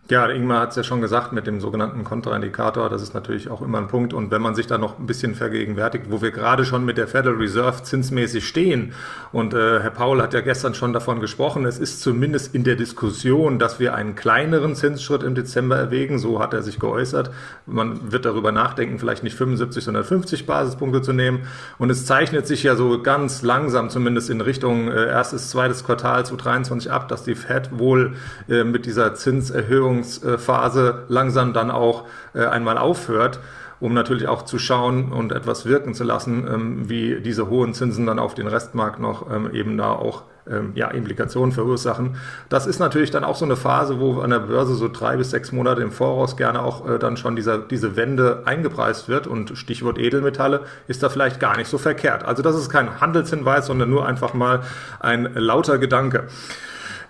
Ja, 0.09 0.29
Ingmar 0.29 0.63
hat 0.63 0.71
es 0.71 0.77
ja 0.77 0.83
schon 0.83 1.01
gesagt 1.01 1.33
mit 1.33 1.47
dem 1.47 1.61
sogenannten 1.61 2.03
Kontraindikator. 2.03 2.89
Das 2.89 3.01
ist 3.01 3.15
natürlich 3.15 3.49
auch 3.49 3.63
immer 3.63 3.79
ein 3.79 3.87
Punkt. 3.87 4.13
Und 4.13 4.33
wenn 4.33 4.43
man 4.43 4.57
sich 4.57 4.67
da 4.67 4.77
noch 4.77 4.99
ein 4.99 5.07
bisschen 5.07 5.37
vergegenwärtigt, 5.37 6.07
wo 6.09 6.21
wir 6.21 6.33
gerade 6.33 6.65
schon 6.65 6.85
mit 6.85 6.99
der 6.99 7.07
Federal 7.07 7.37
Reserve 7.37 7.85
zinsmäßig 7.85 8.45
stehen, 8.45 8.93
und 9.31 9.55
äh, 9.55 9.79
Herr 9.79 9.93
Paul 9.93 10.21
hat 10.21 10.35
ja 10.35 10.41
gestern 10.41 10.75
schon 10.75 10.93
davon 10.93 11.21
gesprochen, 11.21 11.65
es 11.65 11.79
ist 11.79 12.03
zumindest 12.03 12.57
in 12.57 12.65
der 12.65 12.75
Diskussion, 12.75 13.61
dass 13.61 13.79
wir 13.79 13.95
einen 13.95 14.17
kleineren 14.17 14.75
Zinsschritt 14.75 15.23
im 15.23 15.37
Dezember 15.37 15.77
erwägen. 15.77 16.19
So 16.19 16.41
hat 16.43 16.55
er 16.55 16.63
sich 16.63 16.81
geäußert. 16.81 17.31
Man 17.67 18.11
wird 18.11 18.25
darüber 18.25 18.51
nachdenken, 18.51 18.99
vielleicht 18.99 19.23
nicht 19.23 19.37
75, 19.37 19.85
sondern 19.85 20.03
50 20.03 20.45
Basispunkte 20.45 21.03
zu 21.03 21.13
nehmen. 21.13 21.47
Und 21.79 21.89
es 21.89 22.05
zeichnet 22.05 22.49
sich 22.49 22.65
ja 22.65 22.75
so 22.75 23.01
ganz 23.01 23.43
langsam, 23.43 23.91
zumindest 23.91 24.29
in 24.29 24.41
Richtung 24.41 24.89
äh, 24.89 25.07
erstes, 25.07 25.51
zweites 25.51 25.85
Quartal 25.85 26.27
2023 26.27 26.91
ab, 26.91 27.07
dass 27.07 27.23
die 27.23 27.37
Fed 27.37 27.79
wohl 27.79 28.15
äh, 28.49 28.65
mit 28.65 28.87
dieser 28.87 29.15
Zinserhöhung 29.15 30.00
Entwicklungsphase 30.01 31.05
langsam 31.09 31.53
dann 31.53 31.71
auch 31.71 32.07
äh, 32.35 32.45
einmal 32.45 32.79
aufhört, 32.79 33.41
um 33.81 33.95
natürlich 33.95 34.29
auch 34.29 34.43
zu 34.43 34.59
schauen 34.59 35.13
und 35.13 35.33
etwas 35.33 35.65
wirken 35.65 35.95
zu 35.95 36.05
lassen, 36.05 36.47
ähm, 36.53 36.89
wie 36.89 37.21
diese 37.21 37.49
hohen 37.49 37.73
Zinsen 37.75 38.07
dann 38.07 38.19
auf 38.19 38.35
den 38.35 38.47
Restmarkt 38.47 39.01
noch 39.01 39.31
ähm, 39.31 39.51
eben 39.53 39.79
da 39.79 39.93
auch 39.93 40.25
ähm, 40.51 40.73
ja, 40.75 40.89
Implikationen 40.89 41.53
verursachen. 41.53 42.17
Das 42.49 42.67
ist 42.67 42.79
natürlich 42.79 43.11
dann 43.11 43.25
auch 43.25 43.37
so 43.37 43.45
eine 43.45 43.57
Phase, 43.57 44.01
wo 44.01 44.21
an 44.21 44.31
der 44.31 44.41
Börse 44.41 44.75
so 44.75 44.89
drei 44.89 45.17
bis 45.17 45.31
sechs 45.31 45.53
Monate 45.53 45.83
im 45.83 45.93
Voraus 45.93 46.37
gerne 46.37 46.63
auch 46.63 46.89
äh, 46.89 46.99
dann 46.99 47.17
schon 47.17 47.37
dieser, 47.37 47.59
diese 47.59 47.97
Wende 47.97 48.43
eingepreist 48.45 49.09
wird 49.09 49.27
und 49.27 49.57
Stichwort 49.57 49.99
Edelmetalle 49.99 50.63
ist 50.89 51.03
da 51.03 51.09
vielleicht 51.09 51.41
gar 51.41 51.57
nicht 51.57 51.69
so 51.69 51.79
verkehrt. 51.79 52.25
Also 52.25 52.43
das 52.43 52.57
ist 52.57 52.69
kein 52.69 53.01
Handelshinweis, 53.01 53.67
sondern 53.67 53.89
nur 53.89 54.07
einfach 54.07 54.35
mal 54.35 54.61
ein 54.99 55.31
lauter 55.35 55.79
Gedanke. 55.79 56.25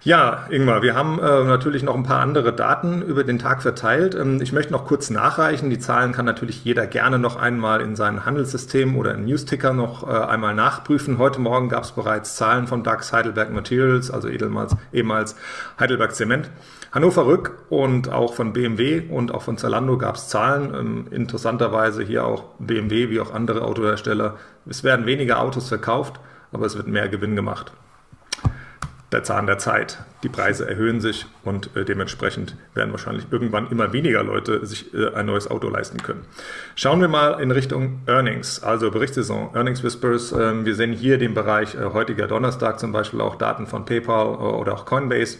Ja, 0.02 0.46
Ingmar, 0.48 0.80
wir 0.80 0.94
haben 0.94 1.18
äh, 1.18 1.44
natürlich 1.44 1.82
noch 1.82 1.94
ein 1.94 2.04
paar 2.04 2.20
andere 2.20 2.54
Daten 2.54 3.02
über 3.02 3.22
den 3.22 3.38
Tag 3.38 3.60
verteilt. 3.60 4.14
Ähm, 4.14 4.40
ich 4.40 4.50
möchte 4.50 4.72
noch 4.72 4.86
kurz 4.86 5.10
nachreichen. 5.10 5.68
Die 5.68 5.78
Zahlen 5.78 6.12
kann 6.12 6.24
natürlich 6.24 6.64
jeder 6.64 6.86
gerne 6.86 7.18
noch 7.18 7.36
einmal 7.36 7.82
in 7.82 7.96
sein 7.96 8.24
Handelssystem 8.24 8.96
oder 8.96 9.12
in 9.12 9.26
Newsticker 9.26 9.74
noch 9.74 10.08
äh, 10.08 10.12
einmal 10.12 10.54
nachprüfen. 10.54 11.18
Heute 11.18 11.38
Morgen 11.38 11.68
gab 11.68 11.84
es 11.84 11.92
bereits 11.92 12.34
Zahlen 12.36 12.66
von 12.66 12.82
DAX 12.82 13.12
Heidelberg 13.12 13.52
Materials, 13.52 14.10
also 14.10 14.28
edelmals, 14.28 14.74
ehemals 14.90 15.36
Heidelberg 15.78 16.14
Zement. 16.14 16.50
Hannover 16.92 17.26
Rück 17.26 17.58
und 17.68 18.10
auch 18.10 18.32
von 18.32 18.54
BMW 18.54 19.02
und 19.10 19.34
auch 19.34 19.42
von 19.42 19.58
Zalando 19.58 19.98
gab 19.98 20.14
es 20.14 20.28
Zahlen. 20.28 20.72
Ähm, 20.74 21.06
interessanterweise 21.10 22.02
hier 22.02 22.24
auch 22.24 22.44
BMW 22.58 23.10
wie 23.10 23.20
auch 23.20 23.34
andere 23.34 23.60
Autohersteller. 23.60 24.38
Es 24.64 24.82
werden 24.82 25.04
weniger 25.04 25.42
Autos 25.42 25.68
verkauft, 25.68 26.20
aber 26.52 26.64
es 26.64 26.74
wird 26.78 26.86
mehr 26.86 27.10
Gewinn 27.10 27.36
gemacht 27.36 27.74
der 29.12 29.24
Zahn 29.24 29.46
der 29.46 29.58
Zeit. 29.58 29.98
Die 30.22 30.28
Preise 30.28 30.68
erhöhen 30.68 31.00
sich 31.00 31.26
und 31.44 31.74
äh, 31.76 31.84
dementsprechend 31.84 32.56
werden 32.74 32.92
wahrscheinlich 32.92 33.26
irgendwann 33.30 33.70
immer 33.70 33.92
weniger 33.92 34.22
Leute 34.22 34.64
sich 34.64 34.94
äh, 34.94 35.14
ein 35.14 35.26
neues 35.26 35.50
Auto 35.50 35.68
leisten 35.68 35.98
können. 35.98 36.24
Schauen 36.76 37.00
wir 37.00 37.08
mal 37.08 37.40
in 37.40 37.50
Richtung 37.50 38.02
Earnings, 38.06 38.62
also 38.62 38.90
Berichtssaison, 38.90 39.54
Earnings 39.54 39.82
Whispers. 39.82 40.32
Ähm, 40.32 40.64
wir 40.64 40.74
sehen 40.74 40.92
hier 40.92 41.18
den 41.18 41.34
Bereich 41.34 41.74
äh, 41.74 41.92
heutiger 41.92 42.28
Donnerstag 42.28 42.78
zum 42.78 42.92
Beispiel 42.92 43.20
auch 43.20 43.36
Daten 43.36 43.66
von 43.66 43.84
PayPal 43.84 44.26
äh, 44.26 44.36
oder 44.36 44.74
auch 44.74 44.86
Coinbase, 44.86 45.38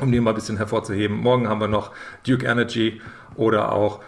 um 0.00 0.10
die 0.10 0.20
mal 0.20 0.30
ein 0.30 0.36
bisschen 0.36 0.56
hervorzuheben. 0.56 1.18
Morgen 1.18 1.48
haben 1.48 1.60
wir 1.60 1.68
noch 1.68 1.92
Duke 2.26 2.46
Energy 2.46 3.02
oder 3.34 3.72
auch 3.72 4.00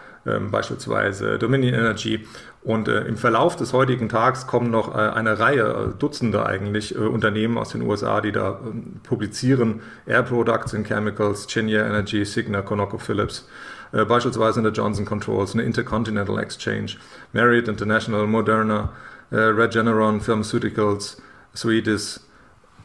beispielsweise 0.51 1.39
Dominion 1.39 1.75
Energy. 1.75 2.27
Und 2.63 2.89
äh, 2.89 3.03
im 3.03 3.17
Verlauf 3.17 3.57
des 3.57 3.73
heutigen 3.73 4.09
Tags 4.09 4.47
kommen 4.47 4.71
noch 4.71 4.95
äh, 4.95 4.99
eine 4.99 5.39
Reihe, 5.39 5.93
äh, 5.95 5.99
Dutzende 5.99 6.45
eigentlich, 6.45 6.95
äh, 6.95 6.99
Unternehmen 6.99 7.57
aus 7.57 7.71
den 7.71 7.83
USA, 7.83 8.21
die 8.21 8.33
da 8.33 8.61
ähm, 8.63 9.01
publizieren. 9.05 9.81
Air 10.07 10.25
Products 10.25 10.75
and 10.75 10.87
Chemicals, 10.87 11.47
Cheniere 11.47 11.87
Energy, 11.87 12.25
Signa, 12.25 12.63
ConocoPhillips, 12.63 13.49
äh, 13.93 14.05
beispielsweise 14.05 14.61
eine 14.61 14.71
Johnson 14.71 15.05
Controls, 15.05 15.55
eine 15.55 15.63
Intercontinental 15.63 16.39
Exchange, 16.39 16.97
Marriott 17.33 17.69
International, 17.69 18.27
Moderna, 18.27 18.91
äh, 19.31 19.37
Regeneron 19.37 20.21
Pharmaceuticals, 20.21 21.23
Swedish, 21.55 22.21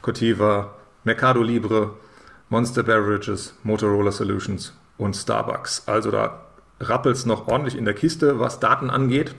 Cotiva, 0.02 0.76
Mercado 1.04 1.42
Libre, 1.42 1.92
Monster 2.50 2.84
Beverages, 2.84 3.56
Motorola 3.64 4.12
Solutions 4.12 4.74
und 4.98 5.16
Starbucks. 5.16 5.84
Also 5.88 6.12
da 6.12 6.46
rappelt 6.80 7.26
noch 7.26 7.48
ordentlich 7.48 7.78
in 7.78 7.86
der 7.86 7.94
Kiste, 7.94 8.40
was 8.40 8.60
Daten 8.60 8.90
angeht. 8.90 9.36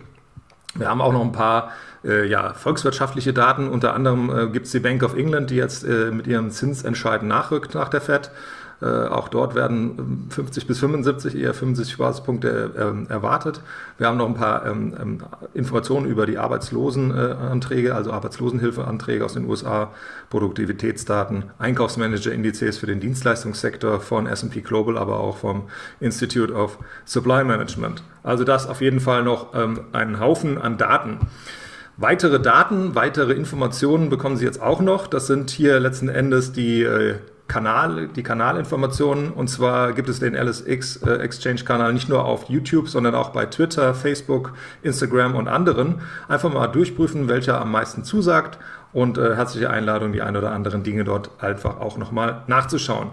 Wir 0.74 0.88
haben 0.88 1.00
auch 1.00 1.12
noch 1.12 1.22
ein 1.22 1.32
paar 1.32 1.72
äh, 2.04 2.26
ja, 2.26 2.52
volkswirtschaftliche 2.52 3.32
Daten. 3.32 3.68
Unter 3.68 3.94
anderem 3.94 4.30
äh, 4.30 4.46
gibt 4.48 4.66
es 4.66 4.72
die 4.72 4.80
Bank 4.80 5.02
of 5.02 5.16
England, 5.16 5.50
die 5.50 5.56
jetzt 5.56 5.84
äh, 5.84 6.10
mit 6.10 6.26
ihrem 6.26 6.50
Zinsentscheid 6.50 7.22
nachrückt 7.22 7.74
nach 7.74 7.88
der 7.88 8.00
Fed. 8.00 8.30
Äh, 8.82 8.86
auch 8.86 9.28
dort 9.28 9.54
werden 9.54 10.26
50 10.30 10.64
ähm, 10.64 10.68
bis 10.68 10.78
75, 10.78 11.36
eher 11.36 11.54
75 11.54 11.96
Basispunkte 11.96 12.70
ähm, 12.78 13.06
erwartet. 13.08 13.60
Wir 13.98 14.08
haben 14.08 14.18
noch 14.18 14.26
ein 14.26 14.34
paar 14.34 14.66
ähm, 14.66 14.94
ähm 15.00 15.18
Informationen 15.54 16.06
über 16.06 16.26
die 16.26 16.38
Arbeitslosenanträge, 16.38 17.94
also 17.94 18.12
Arbeitslosenhilfeanträge 18.12 19.24
aus 19.24 19.34
den 19.34 19.48
USA, 19.48 19.92
Produktivitätsdaten, 20.30 21.44
Einkaufsmanager-Indizes 21.58 22.78
für 22.78 22.86
den 22.86 23.00
Dienstleistungssektor 23.00 24.00
von 24.00 24.26
S&P 24.26 24.60
Global, 24.62 24.98
aber 24.98 25.20
auch 25.20 25.36
vom 25.36 25.64
Institute 26.00 26.52
of 26.52 26.78
Supply 27.04 27.44
Management. 27.44 28.02
Also 28.22 28.44
das 28.44 28.66
auf 28.66 28.80
jeden 28.80 29.00
Fall 29.00 29.22
noch 29.22 29.54
ähm, 29.54 29.80
einen 29.92 30.18
Haufen 30.18 30.60
an 30.60 30.76
Daten. 30.76 31.20
Weitere 31.96 32.40
Daten, 32.40 32.96
weitere 32.96 33.34
Informationen 33.34 34.10
bekommen 34.10 34.36
Sie 34.36 34.44
jetzt 34.44 34.60
auch 34.60 34.80
noch. 34.80 35.06
Das 35.06 35.28
sind 35.28 35.50
hier 35.50 35.78
letzten 35.78 36.08
Endes 36.08 36.52
die 36.52 36.82
äh, 36.82 37.14
Kanal, 37.46 38.08
die 38.08 38.22
Kanalinformationen. 38.22 39.30
Und 39.30 39.48
zwar 39.48 39.92
gibt 39.92 40.08
es 40.08 40.18
den 40.18 40.34
LSX 40.34 40.96
äh, 41.02 41.16
Exchange-Kanal 41.16 41.92
nicht 41.92 42.08
nur 42.08 42.24
auf 42.24 42.48
YouTube, 42.48 42.88
sondern 42.88 43.14
auch 43.14 43.30
bei 43.30 43.46
Twitter, 43.46 43.94
Facebook, 43.94 44.54
Instagram 44.82 45.34
und 45.34 45.48
anderen. 45.48 46.00
Einfach 46.28 46.52
mal 46.52 46.68
durchprüfen, 46.68 47.28
welcher 47.28 47.60
am 47.60 47.70
meisten 47.70 48.04
zusagt. 48.04 48.58
Und 48.92 49.18
äh, 49.18 49.34
herzliche 49.34 49.70
Einladung, 49.70 50.12
die 50.12 50.22
ein 50.22 50.36
oder 50.36 50.52
anderen 50.52 50.84
Dinge 50.84 51.04
dort 51.04 51.30
einfach 51.42 51.80
auch 51.80 51.98
nochmal 51.98 52.42
nachzuschauen. 52.46 53.10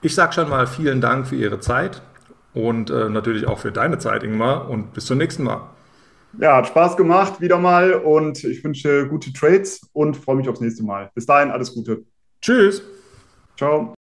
Ich 0.00 0.14
sage 0.14 0.32
schon 0.32 0.48
mal 0.48 0.66
vielen 0.66 1.00
Dank 1.00 1.26
für 1.26 1.36
Ihre 1.36 1.60
Zeit 1.60 2.02
und 2.54 2.90
äh, 2.90 3.08
natürlich 3.08 3.46
auch 3.46 3.58
für 3.58 3.72
deine 3.72 3.98
Zeit, 3.98 4.22
Ingmar. 4.22 4.70
Und 4.70 4.94
bis 4.94 5.06
zum 5.06 5.18
nächsten 5.18 5.42
Mal. 5.42 5.68
Ja, 6.40 6.56
hat 6.56 6.68
Spaß 6.68 6.96
gemacht 6.96 7.40
wieder 7.40 7.58
mal 7.58 7.94
und 7.94 8.42
ich 8.44 8.64
wünsche 8.64 9.06
gute 9.08 9.32
Trades 9.32 9.82
und 9.92 10.16
freue 10.16 10.36
mich 10.36 10.48
aufs 10.48 10.60
nächste 10.60 10.84
Mal. 10.84 11.10
Bis 11.14 11.26
dahin, 11.26 11.50
alles 11.50 11.74
Gute. 11.74 12.04
Tschüss. 12.40 12.82
Ciao. 13.56 13.94